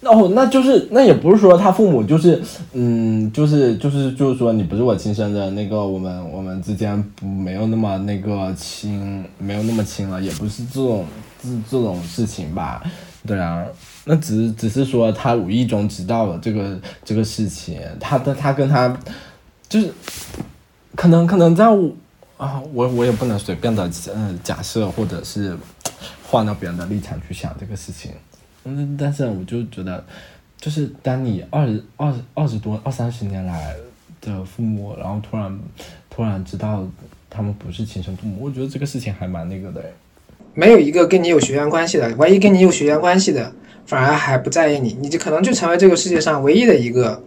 [0.01, 2.41] 那哦，那就是那也不是说他父母就是
[2.73, 11.05] 嗯，就是就是就是说你不是我亲生的，那个我们我们之间不没有那么那个亲，没有那么亲了，也不是这种
[11.43, 12.81] 这这种事情吧？
[13.27, 13.65] 对啊，
[14.11, 18.99] 那只只是说他无意中知道了这个这个事情，他的他跟他
[19.69, 19.93] 就是
[20.97, 21.93] 可能可能在我
[22.39, 25.55] 啊，我我也不能随便的嗯、呃、假设或者是
[26.25, 28.13] 换到别人的立场去想这个事情。
[28.65, 30.03] 嗯，但是我就觉得，
[30.59, 33.77] 就是当你二十二二十多二三十年来
[34.23, 35.59] 的父母，然后突然
[36.09, 36.83] 突然知道
[37.29, 39.85] 他们不是亲生父母，我觉得这个事情还蛮那个的。
[40.55, 43.53] 没有一个跟你有血缘关系的，万一跟你有血缘关系的，
[43.89, 47.19] 反而还不在意你，你就可能就成为这个世界上唯一的一个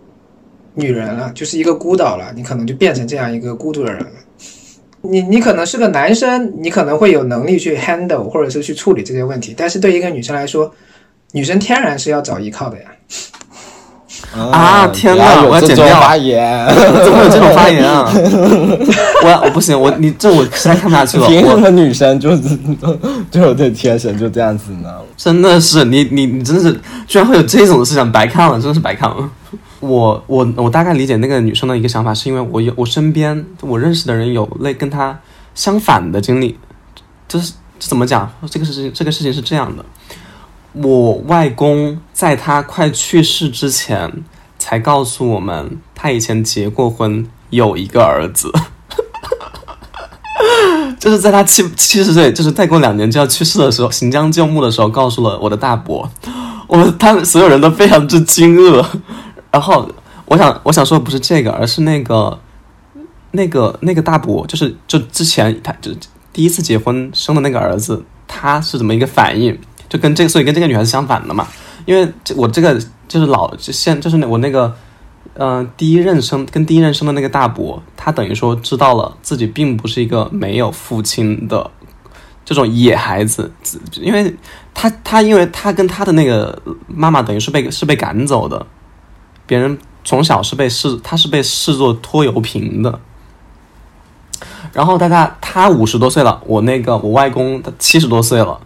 [0.75, 4.09] 女人了，就是一个孤岛了，你可能就变成这样一个孤独的人了。
[5.01, 10.71] 你你可能是个男生，你可能会有能力去 handle 或者是去处理这些问题，但是对一个女生来说，
[11.31, 12.91] 女生天然是要找依靠的呀。
[14.33, 16.65] 啊天哪我要剪掉发言，
[17.03, 18.09] 怎么会有这种发言啊？
[19.23, 21.23] 我我不行，我你这我实在看不下去了。
[21.25, 22.57] 我凭什么女生就是
[23.29, 24.89] 就有这天生就这样子呢？
[25.17, 29.29] 真的是你你你真的是居然会有这种思想，白看了，真的是白看了。
[29.81, 35.19] 我我我大概理解那个女生的一个想法，是因为我有我身边我认识的人有类跟她
[35.53, 36.57] 相反的经历，
[37.27, 38.31] 就是怎么讲？
[38.49, 39.83] 这个事情这个事情是这样的。
[40.73, 44.23] 我外公在他快去世之前，
[44.57, 48.49] 才告诉我们，他以前结过婚，有一个儿子，
[50.97, 56.09] 就是在他七七十岁，就是再过两年就要去世的时候，行将就木的时候，告诉了我的大伯，
[56.67, 58.85] 我们他们所有人都非常之惊愕。
[59.51, 59.89] 然后
[60.25, 62.39] 我想我想说的不是这个，而是那个
[63.31, 65.91] 那个那个大伯，就是就之前他就
[66.31, 69.59] 第一次结婚生的那个儿子，他是怎么一个反应？
[69.91, 71.45] 就跟这个，所以跟这个女孩子相反的嘛，
[71.85, 74.73] 因为这我这个就是老就现就是那我那个，
[75.33, 81.69] 呃，第一任生跟第一任生的那个大伯，他等于说知道了自己并不是一个没有父亲的
[82.45, 83.51] 这种野孩子，
[83.99, 84.33] 因为
[84.73, 88.65] 他他因为他跟他的那个妈妈等于是被是被赶走的，
[89.45, 92.97] 别人从小是被视他是被视作拖油瓶的。
[94.71, 98.57] 然后他他他五十多岁了，我那个我外公他七十多岁了。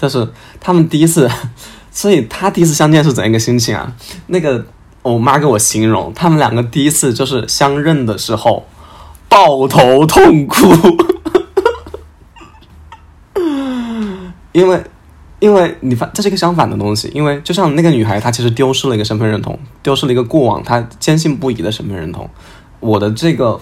[0.00, 0.26] 但是
[0.58, 1.30] 他们第一次，
[1.92, 3.92] 所以他第一次相见是怎样一个心情啊？
[4.28, 4.64] 那个
[5.02, 8.66] 我妈给我形容，他们两个第一次就是相认的时候，
[9.28, 10.66] 抱头痛哭，
[14.52, 14.82] 因为
[15.38, 22.28] 因为你发这是一个相反的东西，因为就像那个女孩，她其实丢失了一个身份认同，丢失了一个过往她坚信不疑的身份认同。
[22.80, 23.60] 我的这个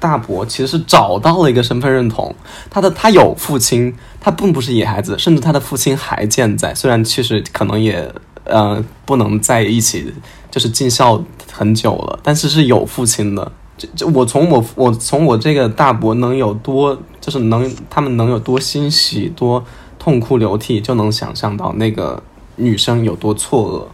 [0.00, 2.34] 大伯其实是找到了一个身份认同，
[2.70, 3.94] 他的他有父亲。
[4.20, 8.12] 他并不是野孩子，甚至他的父亲还健在，虽然其实可能也
[8.44, 10.12] 呃不能在一起，
[10.50, 13.52] 就是尽孝很久了，但是是有父亲的。
[13.78, 19.64] 这这我从我我从我这个大伯能有多，就是能他们能有多欣喜、多
[20.00, 22.20] 痛哭流涕，就能想象到那个
[22.56, 23.84] 女生有多错愕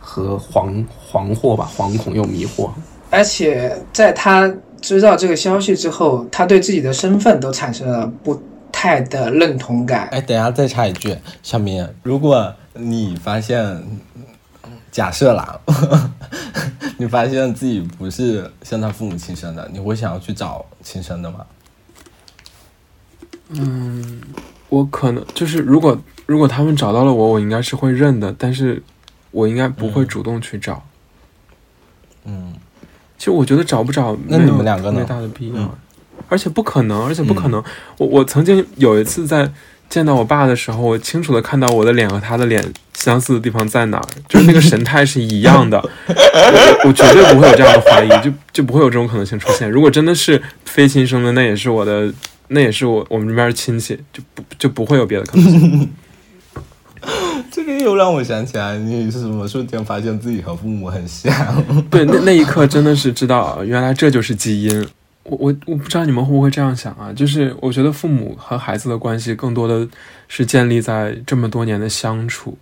[0.00, 2.70] 和惶惶惑吧，惶恐又迷惑。
[3.10, 4.50] 而且在他
[4.82, 8.42] 知道这个消息之后，他对自己的身份都产生了不。
[8.74, 10.08] 太的认同感。
[10.08, 13.80] 哎，等一下再插一句，小明，如果你发现，
[14.90, 15.60] 假设啦，
[16.96, 21.46] 你发现自己不是像他父母亲生的，你会想要去找亲生的吗？
[23.50, 24.20] 嗯，
[24.68, 28.82] 我可能就是如果如果他们找到了我，我应该是会认的，但是
[29.30, 30.82] 我应该不会主动去找。
[32.24, 32.54] 嗯，
[33.22, 35.70] 其实我觉得找不找，那你们两个呢没大的必要，嗯
[36.28, 37.62] 而且不可能，而且不可能。
[37.96, 39.48] 我我曾经有一次在
[39.88, 42.60] 见到我爸的时候，我清楚的看到我的脸和他的脸
[42.94, 45.78] 相似的地方在哪儿，就是那个神态是一样的。
[46.08, 49.70] 我我绝对不会有这样的怀疑，就就不会有这种可能性出现。
[49.70, 52.12] 如果真的是非亲生的，那也是我的，
[52.48, 55.92] 那也是我我们这边亲戚，就不就不会有别的可能性。
[57.52, 61.30] 这个又让我想起来，你是什么瞬间发现自己和父母很像？
[61.90, 64.88] 对，那那一刻真的是知道，原来这就是基因。
[65.24, 67.12] 我我我不知道你们会不会这样想啊？
[67.12, 69.86] 就是我觉得父母和孩子的关系更多的
[70.28, 72.56] 是建立在这么多年的相处，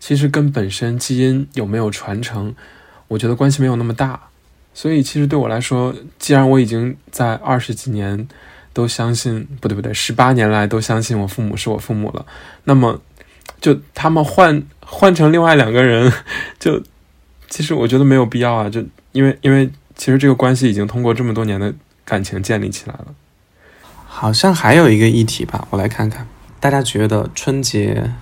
[0.00, 2.54] 其实跟本身基因有没有传承，
[3.08, 4.18] 我觉得关系没有那么大。
[4.72, 8.26] 所以其实对我来说，既然我已经在二十几年
[8.72, 12.24] 都相信，不对不对，十八年来都相信我父母是我父母了，
[12.64, 12.98] 那么
[13.60, 16.12] 就他们换换成另外两个人，
[16.58, 16.82] 就
[17.48, 18.82] 其实我觉得没有必要啊，就
[19.12, 21.72] 因为因为其实这个关系已经通过这么多年的
[22.04, 23.06] 感情建立起来了。
[24.06, 26.26] 好像还有一个议题吧，我来看看，
[26.58, 28.12] 大家觉得春节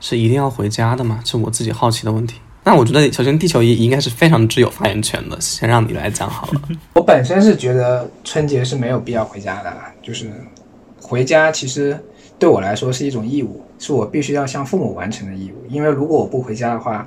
[0.00, 1.20] 是一定要回家的吗？
[1.24, 2.40] 是我自己好奇的问题。
[2.62, 6.60] 那我觉得，首先地球仪应该是非常具有发言权的，先让你来讲好了。
[6.94, 9.72] 我本身是觉得春节是没有必要回家的，
[10.02, 10.28] 就是
[11.00, 11.98] 回家其实
[12.38, 15.66] 对我来说是一种义务，是我必须要向父母完成的义务。
[15.68, 17.06] 因为如果我不回家的话，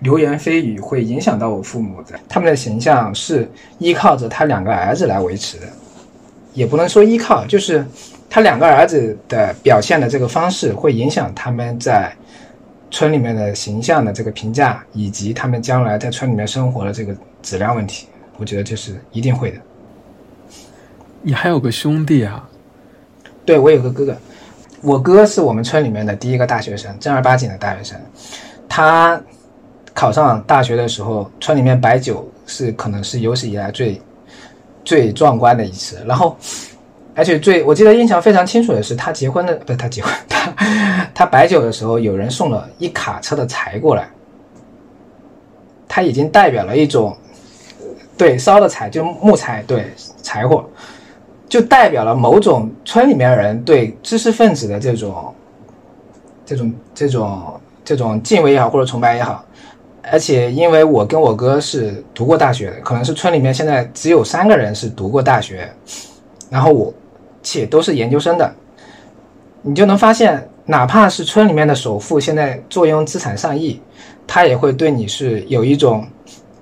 [0.00, 3.48] 流言蜚语会影响到我父母的，他们的形象是
[3.78, 5.66] 依靠着他两个儿子来维持的，
[6.54, 7.84] 也不能说依靠，就是
[8.28, 12.12] 他两个儿子的表现的这个方式会影响他们在
[12.90, 18.06] 村里面的形象的这个评价，以及他们将来在村里面生活的这个质量问题。
[18.36, 19.58] 我觉得这是一定会的。
[21.22, 22.48] 你还有个兄弟啊？
[23.44, 24.16] 对我有个哥哥，
[24.82, 28.00] 我哥是我们村里面的第一个大学生，正儿八经的大学生。
[28.68, 29.20] 他
[29.92, 34.00] 考上大学的时候，村里面摆酒是可能是有史以来最
[34.84, 35.98] 最壮观的一次。
[36.06, 36.36] 然后，
[37.14, 44.08] 而且最我记得印象非常清楚的是，他结婚的不是他结婚，他他摆酒的时候，有人送了一卡车的柴过来，
[45.88, 47.16] 他已经代表了一种
[48.16, 50.64] 对烧的柴，就木材，对柴火。
[51.48, 55.34] 就代表了某种村里面人对知识分子的这种、
[56.44, 59.42] 这种、这种、这种敬畏也好，或者崇拜也好。
[60.02, 65.70] 而且，因为我跟我哥是读过大学的，可能是村里面现在只有三个人是读过大学，
[66.50, 66.92] 然后我
[67.42, 68.54] 且都是研究生的，
[69.62, 73.80] 你就能发现，哪怕是村里面的首富，现在坐拥资产上亿，
[74.26, 76.06] 他也会对你是有一种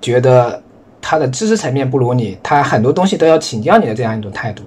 [0.01, 0.63] 觉得。
[1.09, 4.65] 他的知识层面不如你，他很多东西都要请教你的这样一种态度。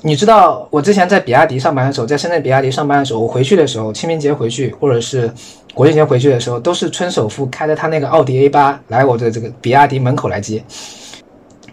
[0.00, 5.30] 你知道，我之前在比亚迪上班的时候，在深圳比亚迪上班的时候，我回去的时候，清明节回去或者是
[5.74, 10.64] 国庆节回去的时候，都是村首富开着他那个奥迪 A 八来我的这个比亚迪门口来接，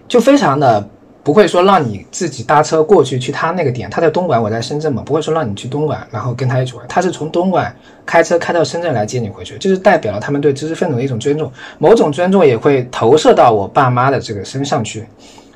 [0.09, 0.85] 就非常的
[1.23, 7.73] 不会说让你自己搭车过去去他那个点，他在东莞，我在深圳嘛，不会说让你去东莞，然后跟他一起玩，他是从东莞
[8.05, 15.05] 开车开到深圳来接你回去，就是代表了他们对知识分子的一种尊重，某种尊重也会投射到我爸妈的这个身上去。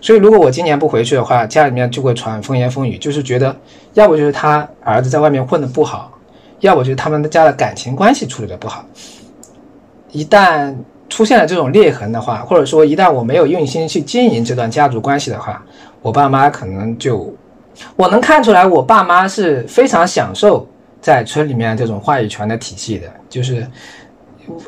[0.01, 3.55] 所以，如果我今年不回去的话，家里面就会传风言风语，就是觉得
[3.95, 6.11] 要不就是他儿子在外面混得不好，
[6.59, 8.86] 要不就是他们家的感情关系处理得不好。
[10.11, 10.76] 一旦
[11.16, 15.63] 出现了这种裂痕的话，或者说一旦我没有用心去经营这段家族关系的话，
[16.01, 17.34] 我爸妈可能就，
[17.95, 20.68] 我能看出来，我爸妈是非常享受
[20.99, 23.66] 在村里面这种话语权的体系的，就是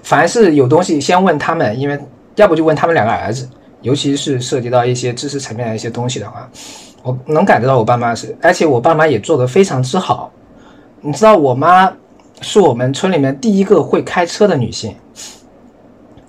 [0.01, 1.99] 凡是有东西先问他们，因为
[2.35, 3.49] 要不就问他们两个儿子。
[3.81, 6.49] 尤其是涉及到一些知识层面的一些东西的话，
[7.03, 10.31] 我能感觉到我爸妈是，而且我爸妈也做得非常之好。
[11.01, 11.91] 你知道，我妈
[12.39, 14.95] 是我们村里面第一个会开车的女性，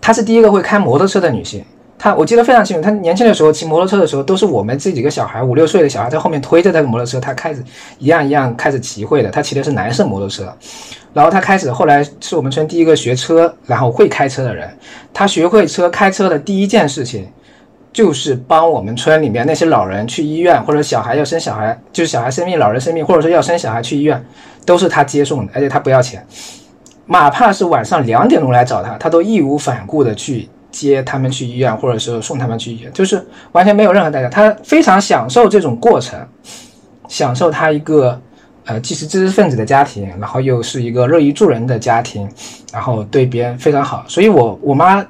[0.08, 1.62] 她是第一个会开摩托车的女性。
[1.98, 7.62] 她我记得非常清楚，她年轻的时候骑摩托车的时候，都是我们这几个小孩五六岁的小孩在后面推着那个摩托车，她开始
[7.98, 9.28] 一样一样开始骑会的。
[9.28, 10.50] 她骑的是男士摩托车，
[11.12, 14.66] 然后她开始后来是我们村第一个学车，然后会开车的人。
[15.12, 17.28] 她学会车开车的第一件事情。
[17.90, 24.24] 就是帮我们村里面那些老人去医院，或者小孩要生小孩，就是小孩生病、老人生病，或者说要生小孩去医院，
[24.64, 26.24] 都是他接送的，而且他不要钱，
[27.08, 33.20] 哪怕是晚上两点钟来找他，他都义无反顾的去接他们去医院，或者是送他们去医院，就是
[33.52, 34.28] 完全没有任何代价。
[34.28, 36.18] 他非常享受这种过程，
[37.08, 38.20] 享受他一个
[38.64, 42.28] 呃既是知识分子的家庭，然后又是一个乐于助人的家庭，
[42.72, 44.04] 然后对别人非常好。
[44.06, 45.04] 所以我我妈。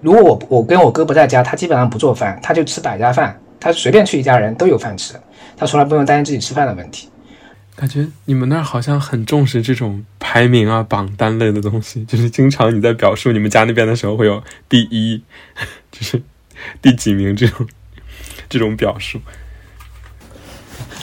[0.00, 5.14] 如果我我跟我哥不在家，他基本上不做饭，他就吃百家饭，他随便去一家人都有饭吃，
[5.56, 7.08] 他从来不用担心自己吃饭的问题。
[7.76, 15.20] 感觉你们那儿好像很重视这种排名啊、榜单类的东西，就是经常你在表述你们家那边的时候会有第一，
[15.90, 16.22] 就是
[16.80, 17.66] 第几名这种
[18.48, 19.20] 这种表述。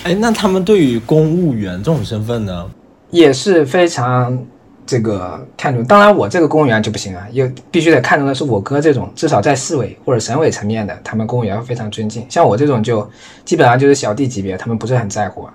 [0.04, 2.72] 哎，那他们对于公务员这种身份呢？
[3.12, 4.42] 也是非常
[4.86, 5.84] 这个看重。
[5.84, 12.26] 当然，我这个公务员就不行啊，也必须得看重的是我哥这种，至少在市委或者省委层面的，他们公务员非常尊敬。
[12.30, 13.08] 像我这种就
[13.44, 15.46] 基本上就是小弟级别，他们不是很在乎。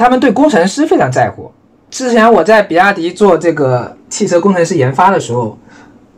[0.00, 1.52] 他们对工程师非常在乎。
[1.90, 5.58] 之前我在比亚迪做这个汽车工程师研发的时候，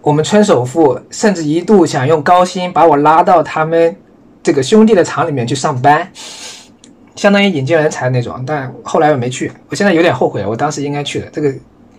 [0.00, 3.96] 我们村首富甚至一度想用高薪把我拉到他们
[4.40, 6.08] 这个兄弟的厂里面去上班。
[7.16, 11.52] 相当于引进人才那种，但后来我没去，我现在有点后悔，我当时应该去的，这个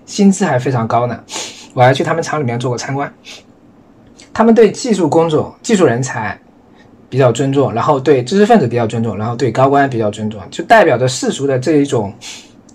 [0.06, 1.20] 薪资还非常高呢，
[1.74, 3.14] 我还去他们厂里面做过参观。
[4.34, 6.40] 他们对技术工种、技术人才
[7.14, 12.12] 比较尊重，然后对知识分子比较尊重，然后对高官比较尊重，就代表着世俗的这一种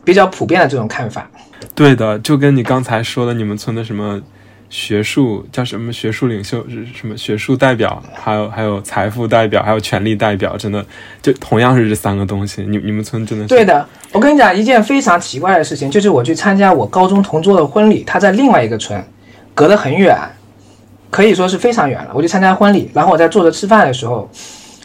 [0.05, 1.29] 比较普遍的这种看法。
[1.75, 4.23] 对的，就跟你刚才说的，你们村的什么？
[4.71, 5.93] 学术叫什么？
[5.93, 6.65] 学术领袖
[6.95, 7.17] 什么？
[7.17, 10.87] 学术代表，还有还有财富代表，还有权力代表，真的
[11.21, 12.63] 就同样是这三个东西。
[12.63, 13.49] 你你们村真的是？
[13.49, 19.03] 对的，我跟你讲一件非常奇怪的事情，就是我去参加我高中同桌的婚礼，他在另外一个村，
[19.53, 20.17] 隔得很远，
[21.19, 22.13] 可以说是非常远了。
[22.15, 24.31] 我去参加婚礼，然后我在坐着吃饭的时候，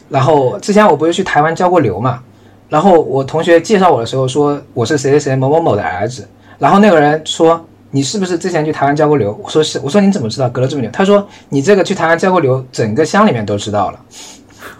[0.09, 2.23] 然后之前我不是去台湾交过流嘛，
[2.69, 6.27] 然后我同学介绍我的时候说我是谁谁谁某某某的儿子，
[6.57, 7.63] 然后那个人说。
[7.95, 9.39] 你是不是之前去台湾交过流？
[9.43, 9.79] 我说是。
[9.83, 10.89] 我说你怎么知道隔了这么久？
[10.91, 13.99] 他说你这个去台湾交过流，整个乡里面都知道了。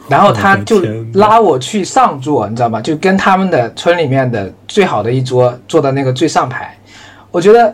[0.08, 0.82] 然后他就
[1.14, 2.82] 拉我去上座，你知道吗？
[2.82, 6.76] 就跟他们的村里面的最好的一桌坐到那个最上排。
[7.30, 7.72] 我觉得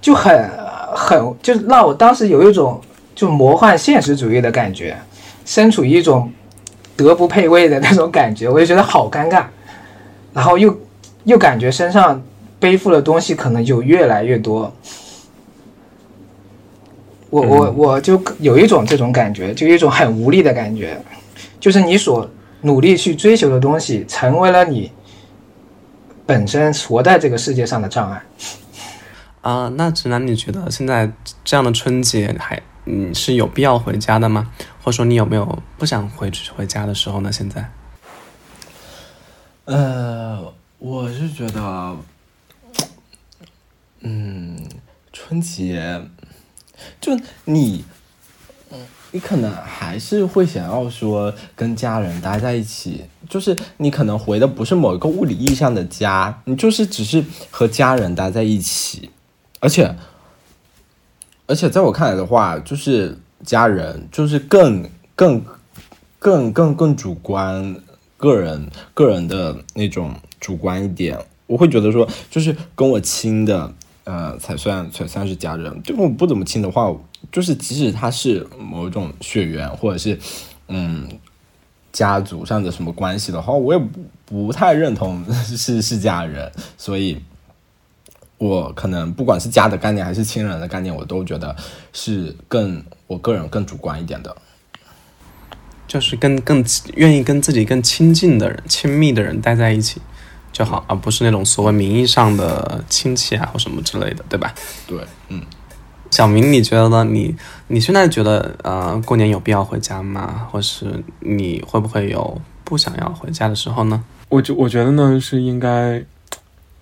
[0.00, 0.50] 就很
[0.94, 2.80] 很，就让我当时有一种
[3.14, 4.96] 就魔幻现实主义的感觉，
[5.44, 6.32] 身处一种
[6.96, 9.44] 德不配位的那种感觉，我就觉得好尴尬。
[10.32, 10.76] 然后又
[11.24, 12.22] 又感觉身上。
[12.60, 14.72] 背负的东西可能就越来越多，
[17.28, 20.98] 我我我就有一种这种感觉，就一种很无力的感觉，
[21.60, 22.26] 就是你所
[22.62, 24.90] 努力去追求的东西，成为了你
[26.24, 28.22] 本身活在这个世界上的障碍。
[29.42, 31.10] 啊，那直男，你觉得现在
[31.44, 34.52] 这样的春节还你是有必要回家的吗？
[34.82, 37.32] 或者说你有没有不想回去回家的时候呢？
[37.32, 37.70] 现在？
[39.64, 41.96] 呃，我是觉得。
[44.06, 44.62] 嗯，
[45.14, 46.02] 春节，
[47.00, 47.82] 就你，
[49.12, 59.08] 你可能还是会想要说跟家人待在一起，就是你可能回的不是某一个物理意义上的家，你就是只是和家人待在一起，
[59.60, 59.96] 而且，
[61.46, 65.42] 而且在我看来的话，就是家人就是更更
[66.18, 67.76] 更更更主观，
[68.16, 73.72] 个人个人的那种主观一点，我会觉得说，就是跟我亲的。
[74.06, 75.82] 呃，才算才算是家人。
[75.82, 76.94] 就我不怎么亲的话，
[77.32, 80.18] 就是即使他是某种血缘或者是
[80.68, 81.08] 嗯
[81.90, 86.52] 家族上的什么关系的话，我也不不太认同是是家人。
[86.76, 87.18] 所以，
[88.38, 91.54] 我可能不管是家的概念还是亲人的概念，我都觉得
[91.92, 94.36] 是更我个人更主观一点的，
[95.86, 96.64] 就是跟更
[96.94, 100.00] 愿意跟自己更亲近的人、亲密的人待在一起。
[100.52, 104.54] 就好，而不是那种所谓名义上的亲戚啊或什么之类的，对吧？
[104.86, 105.42] 对，嗯。
[106.12, 107.02] 小明，你觉得呢？
[107.02, 107.34] 你
[107.66, 110.46] 你现在觉得呃，过年有必要回家吗？
[110.48, 114.04] 或是你会不会有不想要回家的时候呢？
[114.28, 116.00] 我觉我觉得呢，是应该，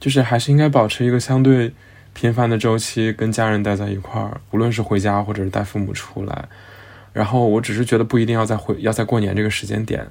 [0.03, 1.73] 就是还是应该保持一个相对
[2.13, 6.49] 频繁的周期，跟家人待在一块儿，无论是回家或者是带父母出来。
[7.13, 10.05] 然后，我只是觉得不一定要在回要在过年这个时间点。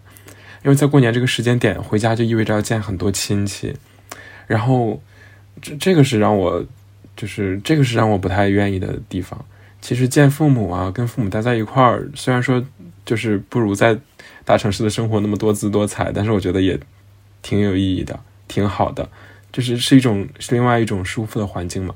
[0.64, 3.76] 因为在过年这个时间点回家，就意味着要见很多亲戚，
[4.48, 5.02] 然后
[5.62, 6.64] 这这个是让我，
[7.18, 9.44] 就是这个是让我不太愿意的地方。
[9.82, 12.64] 其实见父母啊，跟父母待在一块儿，虽然说
[13.04, 14.00] 就是不如在
[14.46, 16.80] 大城市的生活那么多姿多彩，但是我觉得也
[17.42, 18.18] 挺有意义的，
[18.48, 19.10] 挺好的，
[19.52, 21.94] 就是是一种是另外一种舒服的环境嘛。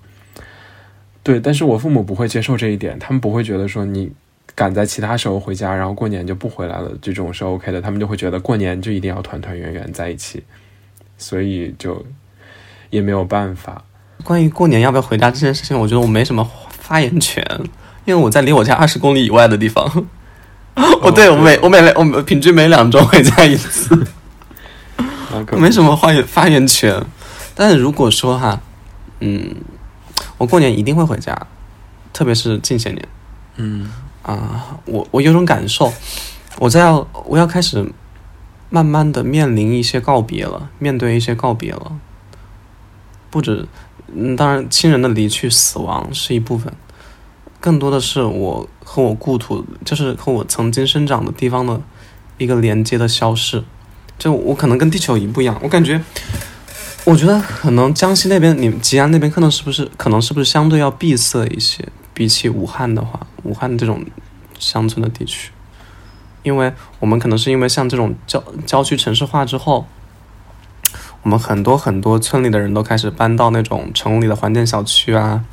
[1.24, 4.12] 对，但是我父母不会接受这一点，他们不会觉得说你。
[4.54, 7.82] 赶在其他时候回家，然后过年就不回来了，这种是 OK 的。
[7.82, 10.42] 他们就会觉得过年就一定要团团圆圆在一起，
[11.18, 12.06] 所以就
[12.90, 13.84] 也没有办法。
[14.24, 17.46] 关于过年要不要回家这件事情，我觉得我没什么发言权，
[18.06, 20.08] 因为我在离我家二十公里以外的地方。
[21.02, 24.08] 我， 对，我每我每我平均每两周回家一次，
[25.60, 27.06] 没什么话发言权。
[27.56, 28.62] 但是如果说哈，
[29.22, 29.56] 嗯，
[30.38, 31.48] 我过年一定会回家，
[32.14, 33.08] 特别是近些年，
[33.56, 33.90] 嗯。
[34.26, 35.94] 啊，我我有种感受，
[36.58, 37.88] 我在要我要开始
[38.72, 41.92] 慢慢的面临一些告别了，面对一些告别了。
[43.30, 43.68] 不止，
[44.12, 46.74] 嗯，当然亲人的离去、死亡是一部分，
[47.60, 51.80] 更多的是我和我故土，就是和我曾经生长的地方的
[52.40, 53.64] 一个连接的消逝。
[54.18, 56.02] 就我可能跟地球仪不一样，我感觉，
[57.06, 64.04] 我觉得可能江西那边，你吉安那边可能是不是，可能是不是相对要闭塞一些，比起武汉的话，武汉这种
[64.58, 65.52] 乡村的地区，
[66.42, 69.86] 因为我们可能是因为像这种郊郊区城市化之后，
[71.22, 75.46] 我们很多很多村里的人都开始搬到那种城里的环建小区啊，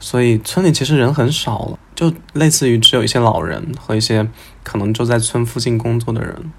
[0.00, 4.26] 所以村里其实人很少了，就类似于只有一些老人和一些
[4.62, 6.50] 可能就在村附近工作的人。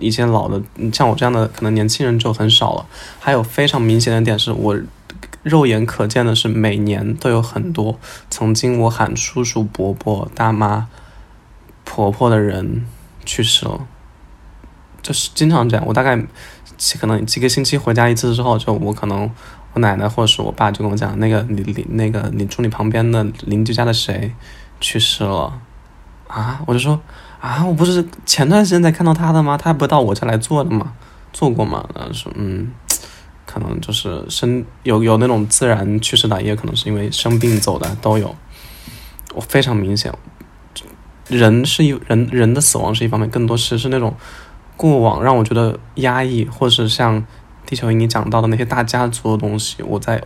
[0.00, 2.86] 一些老的，像我这样的可能年轻人就很少了。
[3.18, 4.78] 还有非常明显的点是，我
[5.42, 7.98] 肉眼可见的是，每年都有很多
[8.30, 10.88] 曾经我喊叔叔、伯伯、大妈、
[11.84, 12.84] 婆婆的人
[13.24, 13.86] 去世了，
[15.02, 15.86] 就是经常这样。
[15.86, 16.16] 我大概
[16.98, 19.30] 可能几个星期回家一次之后，就我可能
[19.72, 24.32] 我奶奶或者是我爸就跟我讲，那个你你那个你住你旁边的邻居家的谁
[24.80, 25.60] 去世了
[26.28, 26.60] 啊？
[26.66, 27.00] 我就说。
[27.40, 29.56] 啊，我不是前段时间才看到他的吗？
[29.56, 30.92] 他不到我家来做的吗？
[31.32, 31.86] 做过吗？
[31.94, 32.72] 然后说，嗯，
[33.44, 38.34] 可能就是生有有那种自然去世的，也可能是因为生病走的，都有。
[39.34, 40.12] 我非常明显，
[41.28, 44.14] 人是一人人的死亡是一方面，更多是是那种
[44.76, 47.22] 过往让我觉得压抑，或是像
[47.66, 50.22] 地球仪你讲到的那些大家族的东西，我在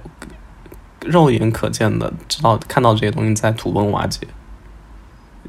[1.05, 4.29] 肉眼可见的知道看到这些东西在土崩瓦解。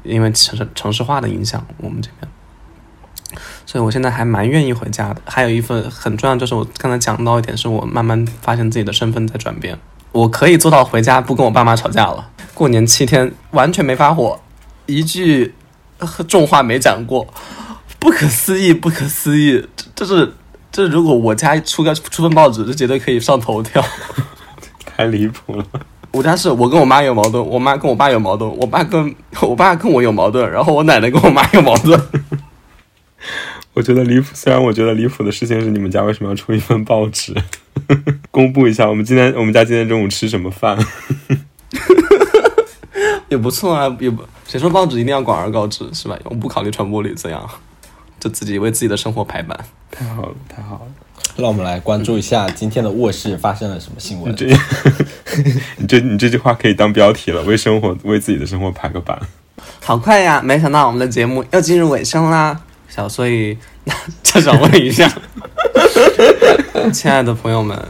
[0.02, 2.30] 因为城市城市化的影响，我们这边，
[3.66, 5.22] 所以我现在还蛮愿意回家的。
[5.24, 9.78] 还有一份很重要，就是我刚才讲到一点，是我慢慢发现自己的身份在转变。
[10.12, 14.38] 我可以做到回家不跟我爸妈吵架了，过年七天完全没发火，
[14.86, 15.54] 一句
[16.28, 17.26] 重话没讲过，
[17.98, 19.66] 不可思议，不可思议！
[19.94, 20.34] 这是
[20.70, 23.82] 这如果我家出个出份报纸，这绝对可以上头条，
[24.84, 25.64] 太离谱了。
[26.12, 32.00] 我家是我跟我妈有矛盾，我妈跟我爸有矛盾，我爸跟我爸跟我有矛盾，然后我奶奶跟我妈有矛盾。
[33.74, 37.34] 我觉得离谱，虽然我觉得离谱的事情是你们家为什么要出一份报纸，
[38.30, 40.76] 公布一下我们今天我们家今天中午吃什么饭，
[43.30, 46.18] 也不错啊，也不谁说报纸一定要广而告之是吧？
[46.24, 47.48] 我不考虑传播率怎样，
[48.20, 49.58] 就自己为自己的生活排版。
[49.90, 50.86] 太好了，太好了。
[51.36, 54.34] 让我们来关注一下今天的卧室发生了什么新闻。
[54.36, 54.46] 这，
[55.78, 59.18] 你这你这句话可以当标题了，为生活为自己的生活排个版。
[59.80, 60.40] 好快呀！
[60.42, 62.60] 没想到我们的节目要进入尾声啦。
[62.88, 65.10] 小所以那就想问一下，
[66.92, 67.80] 亲爱的朋友们，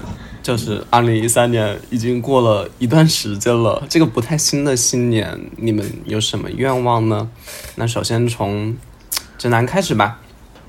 [0.42, 7.28] 就是二零一三年已经过了一段时间了，这个不太新的新年，你们有什么愿望呢？
[7.74, 8.76] 那首先从
[9.36, 10.20] 直男开始吧。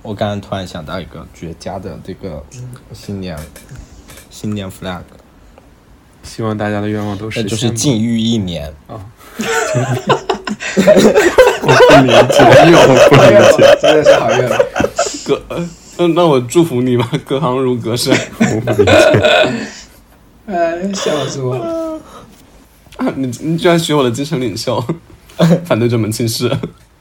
[0.04, 2.44] 我刚刚突然想到一个绝佳的这个
[2.92, 3.38] 新年
[4.30, 5.02] 新年 flag，
[6.24, 7.42] 希望大家的愿望都是。
[7.46, 9.00] 就是禁欲一年啊！
[11.64, 13.22] 我不理解，我不理
[13.56, 14.60] 解，真的是好愿望。
[15.26, 15.42] 隔，
[15.98, 18.14] 那那我祝福你吧，隔行如隔山。
[18.40, 18.92] 我不理解。
[20.48, 22.02] 哎，笑死我了！
[22.98, 24.86] 啊，你你居然学我的精神领袖，
[25.64, 26.52] 反对这门亲事。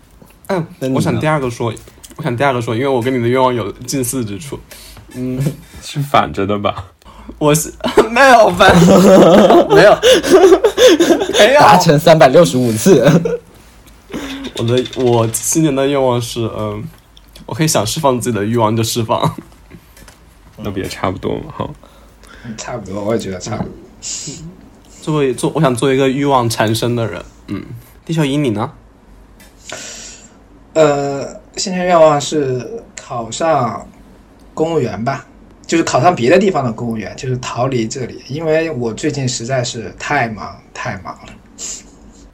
[0.46, 1.74] 嗯，我想第二个说。
[2.16, 4.58] 我想第二个说，因为我跟你的愿望有近似之处，
[5.14, 5.40] 嗯，
[5.82, 6.86] 是反着的吧？
[7.38, 7.72] 我是
[8.10, 8.74] 没有反，
[9.70, 9.98] 没有，
[11.38, 13.02] 没有达成三百六十五次。
[14.58, 16.84] 我的我新年的愿望是，嗯，
[17.46, 19.34] 我可以想释放自己的欲望就释放，
[20.58, 21.44] 那不也差不多吗？
[21.56, 21.70] 哈，
[22.58, 23.72] 差不多，我也觉得差不多。
[25.00, 27.24] 作为做，我想做一个欲望缠身的人。
[27.46, 27.64] 嗯，
[28.04, 28.72] 地球仪你呢？
[30.74, 31.41] 呃。
[31.62, 33.86] 新年愿望是考上
[34.52, 35.24] 公务员吧，
[35.64, 41.32] 就是考上别的地方的公务员，就是逃离这里，因为我最近实在是太忙太忙了。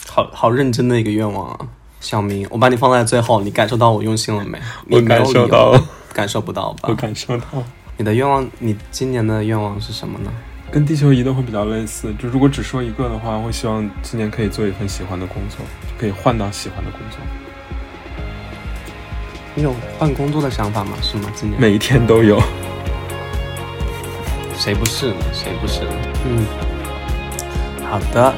[0.06, 1.58] 好好认真的一个愿望啊，
[2.00, 4.58] 小明，我把你放在最后，你感受到我用心了没？
[4.90, 5.78] 我感受到，
[6.14, 6.88] 感受不到吧？
[6.88, 7.44] 我感受到。
[7.98, 10.32] 你的愿望，你今年的愿望是什么呢？
[10.70, 15.58] 跟地球仪的会比较类似，就如果只说一个的话，会希望今年可以做一份喜欢的工作，
[15.98, 17.18] 可以换到喜欢的工作。
[19.58, 20.92] 你有换工作的想法吗？
[21.02, 21.28] 是吗？
[21.34, 22.40] 今年每一天都有。
[24.56, 25.16] 谁不是呢？
[25.32, 25.90] 谁不是呢？
[26.26, 26.46] 嗯，
[27.90, 28.32] 好的，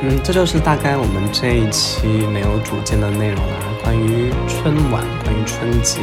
[0.00, 3.58] 嗯，这就是大概我们这一期没有主见的内容啦。
[3.84, 6.00] 关于春晚，关于春节，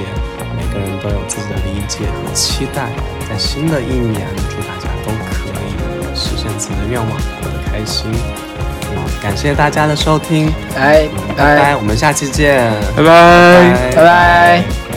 [0.55, 2.91] 每个人都有自己的理解和期待。
[3.28, 8.11] 在新的一年，祝大家都可以实现自己的愿望，过得开心。
[9.22, 14.89] 感谢大家的收听，拜拜，我们下期见，拜拜，拜拜。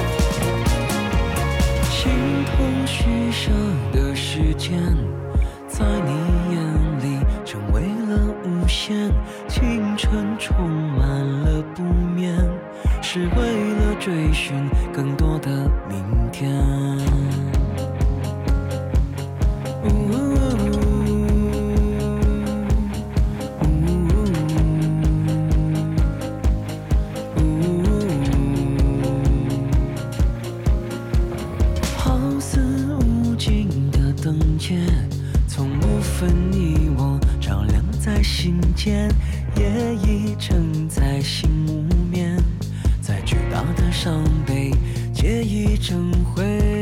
[38.84, 39.08] 间，
[39.56, 42.36] 夜已沉在心无眠，
[43.00, 44.72] 再巨大的伤悲，
[45.14, 46.81] 皆已成灰。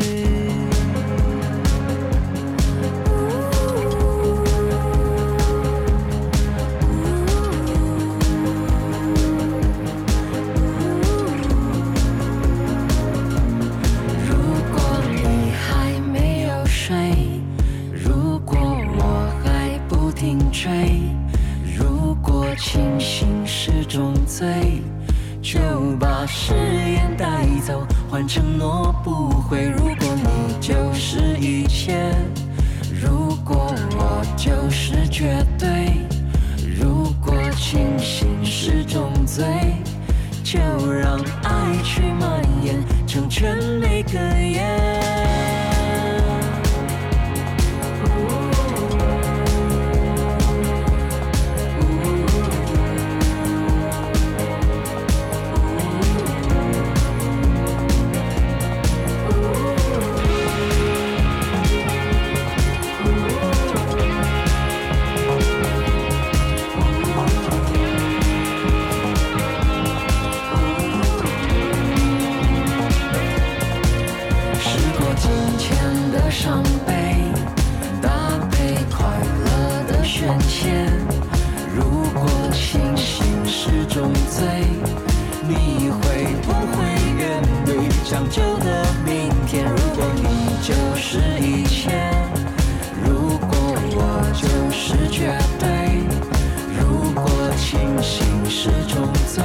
[98.52, 99.44] 是种罪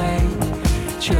[0.98, 1.14] 就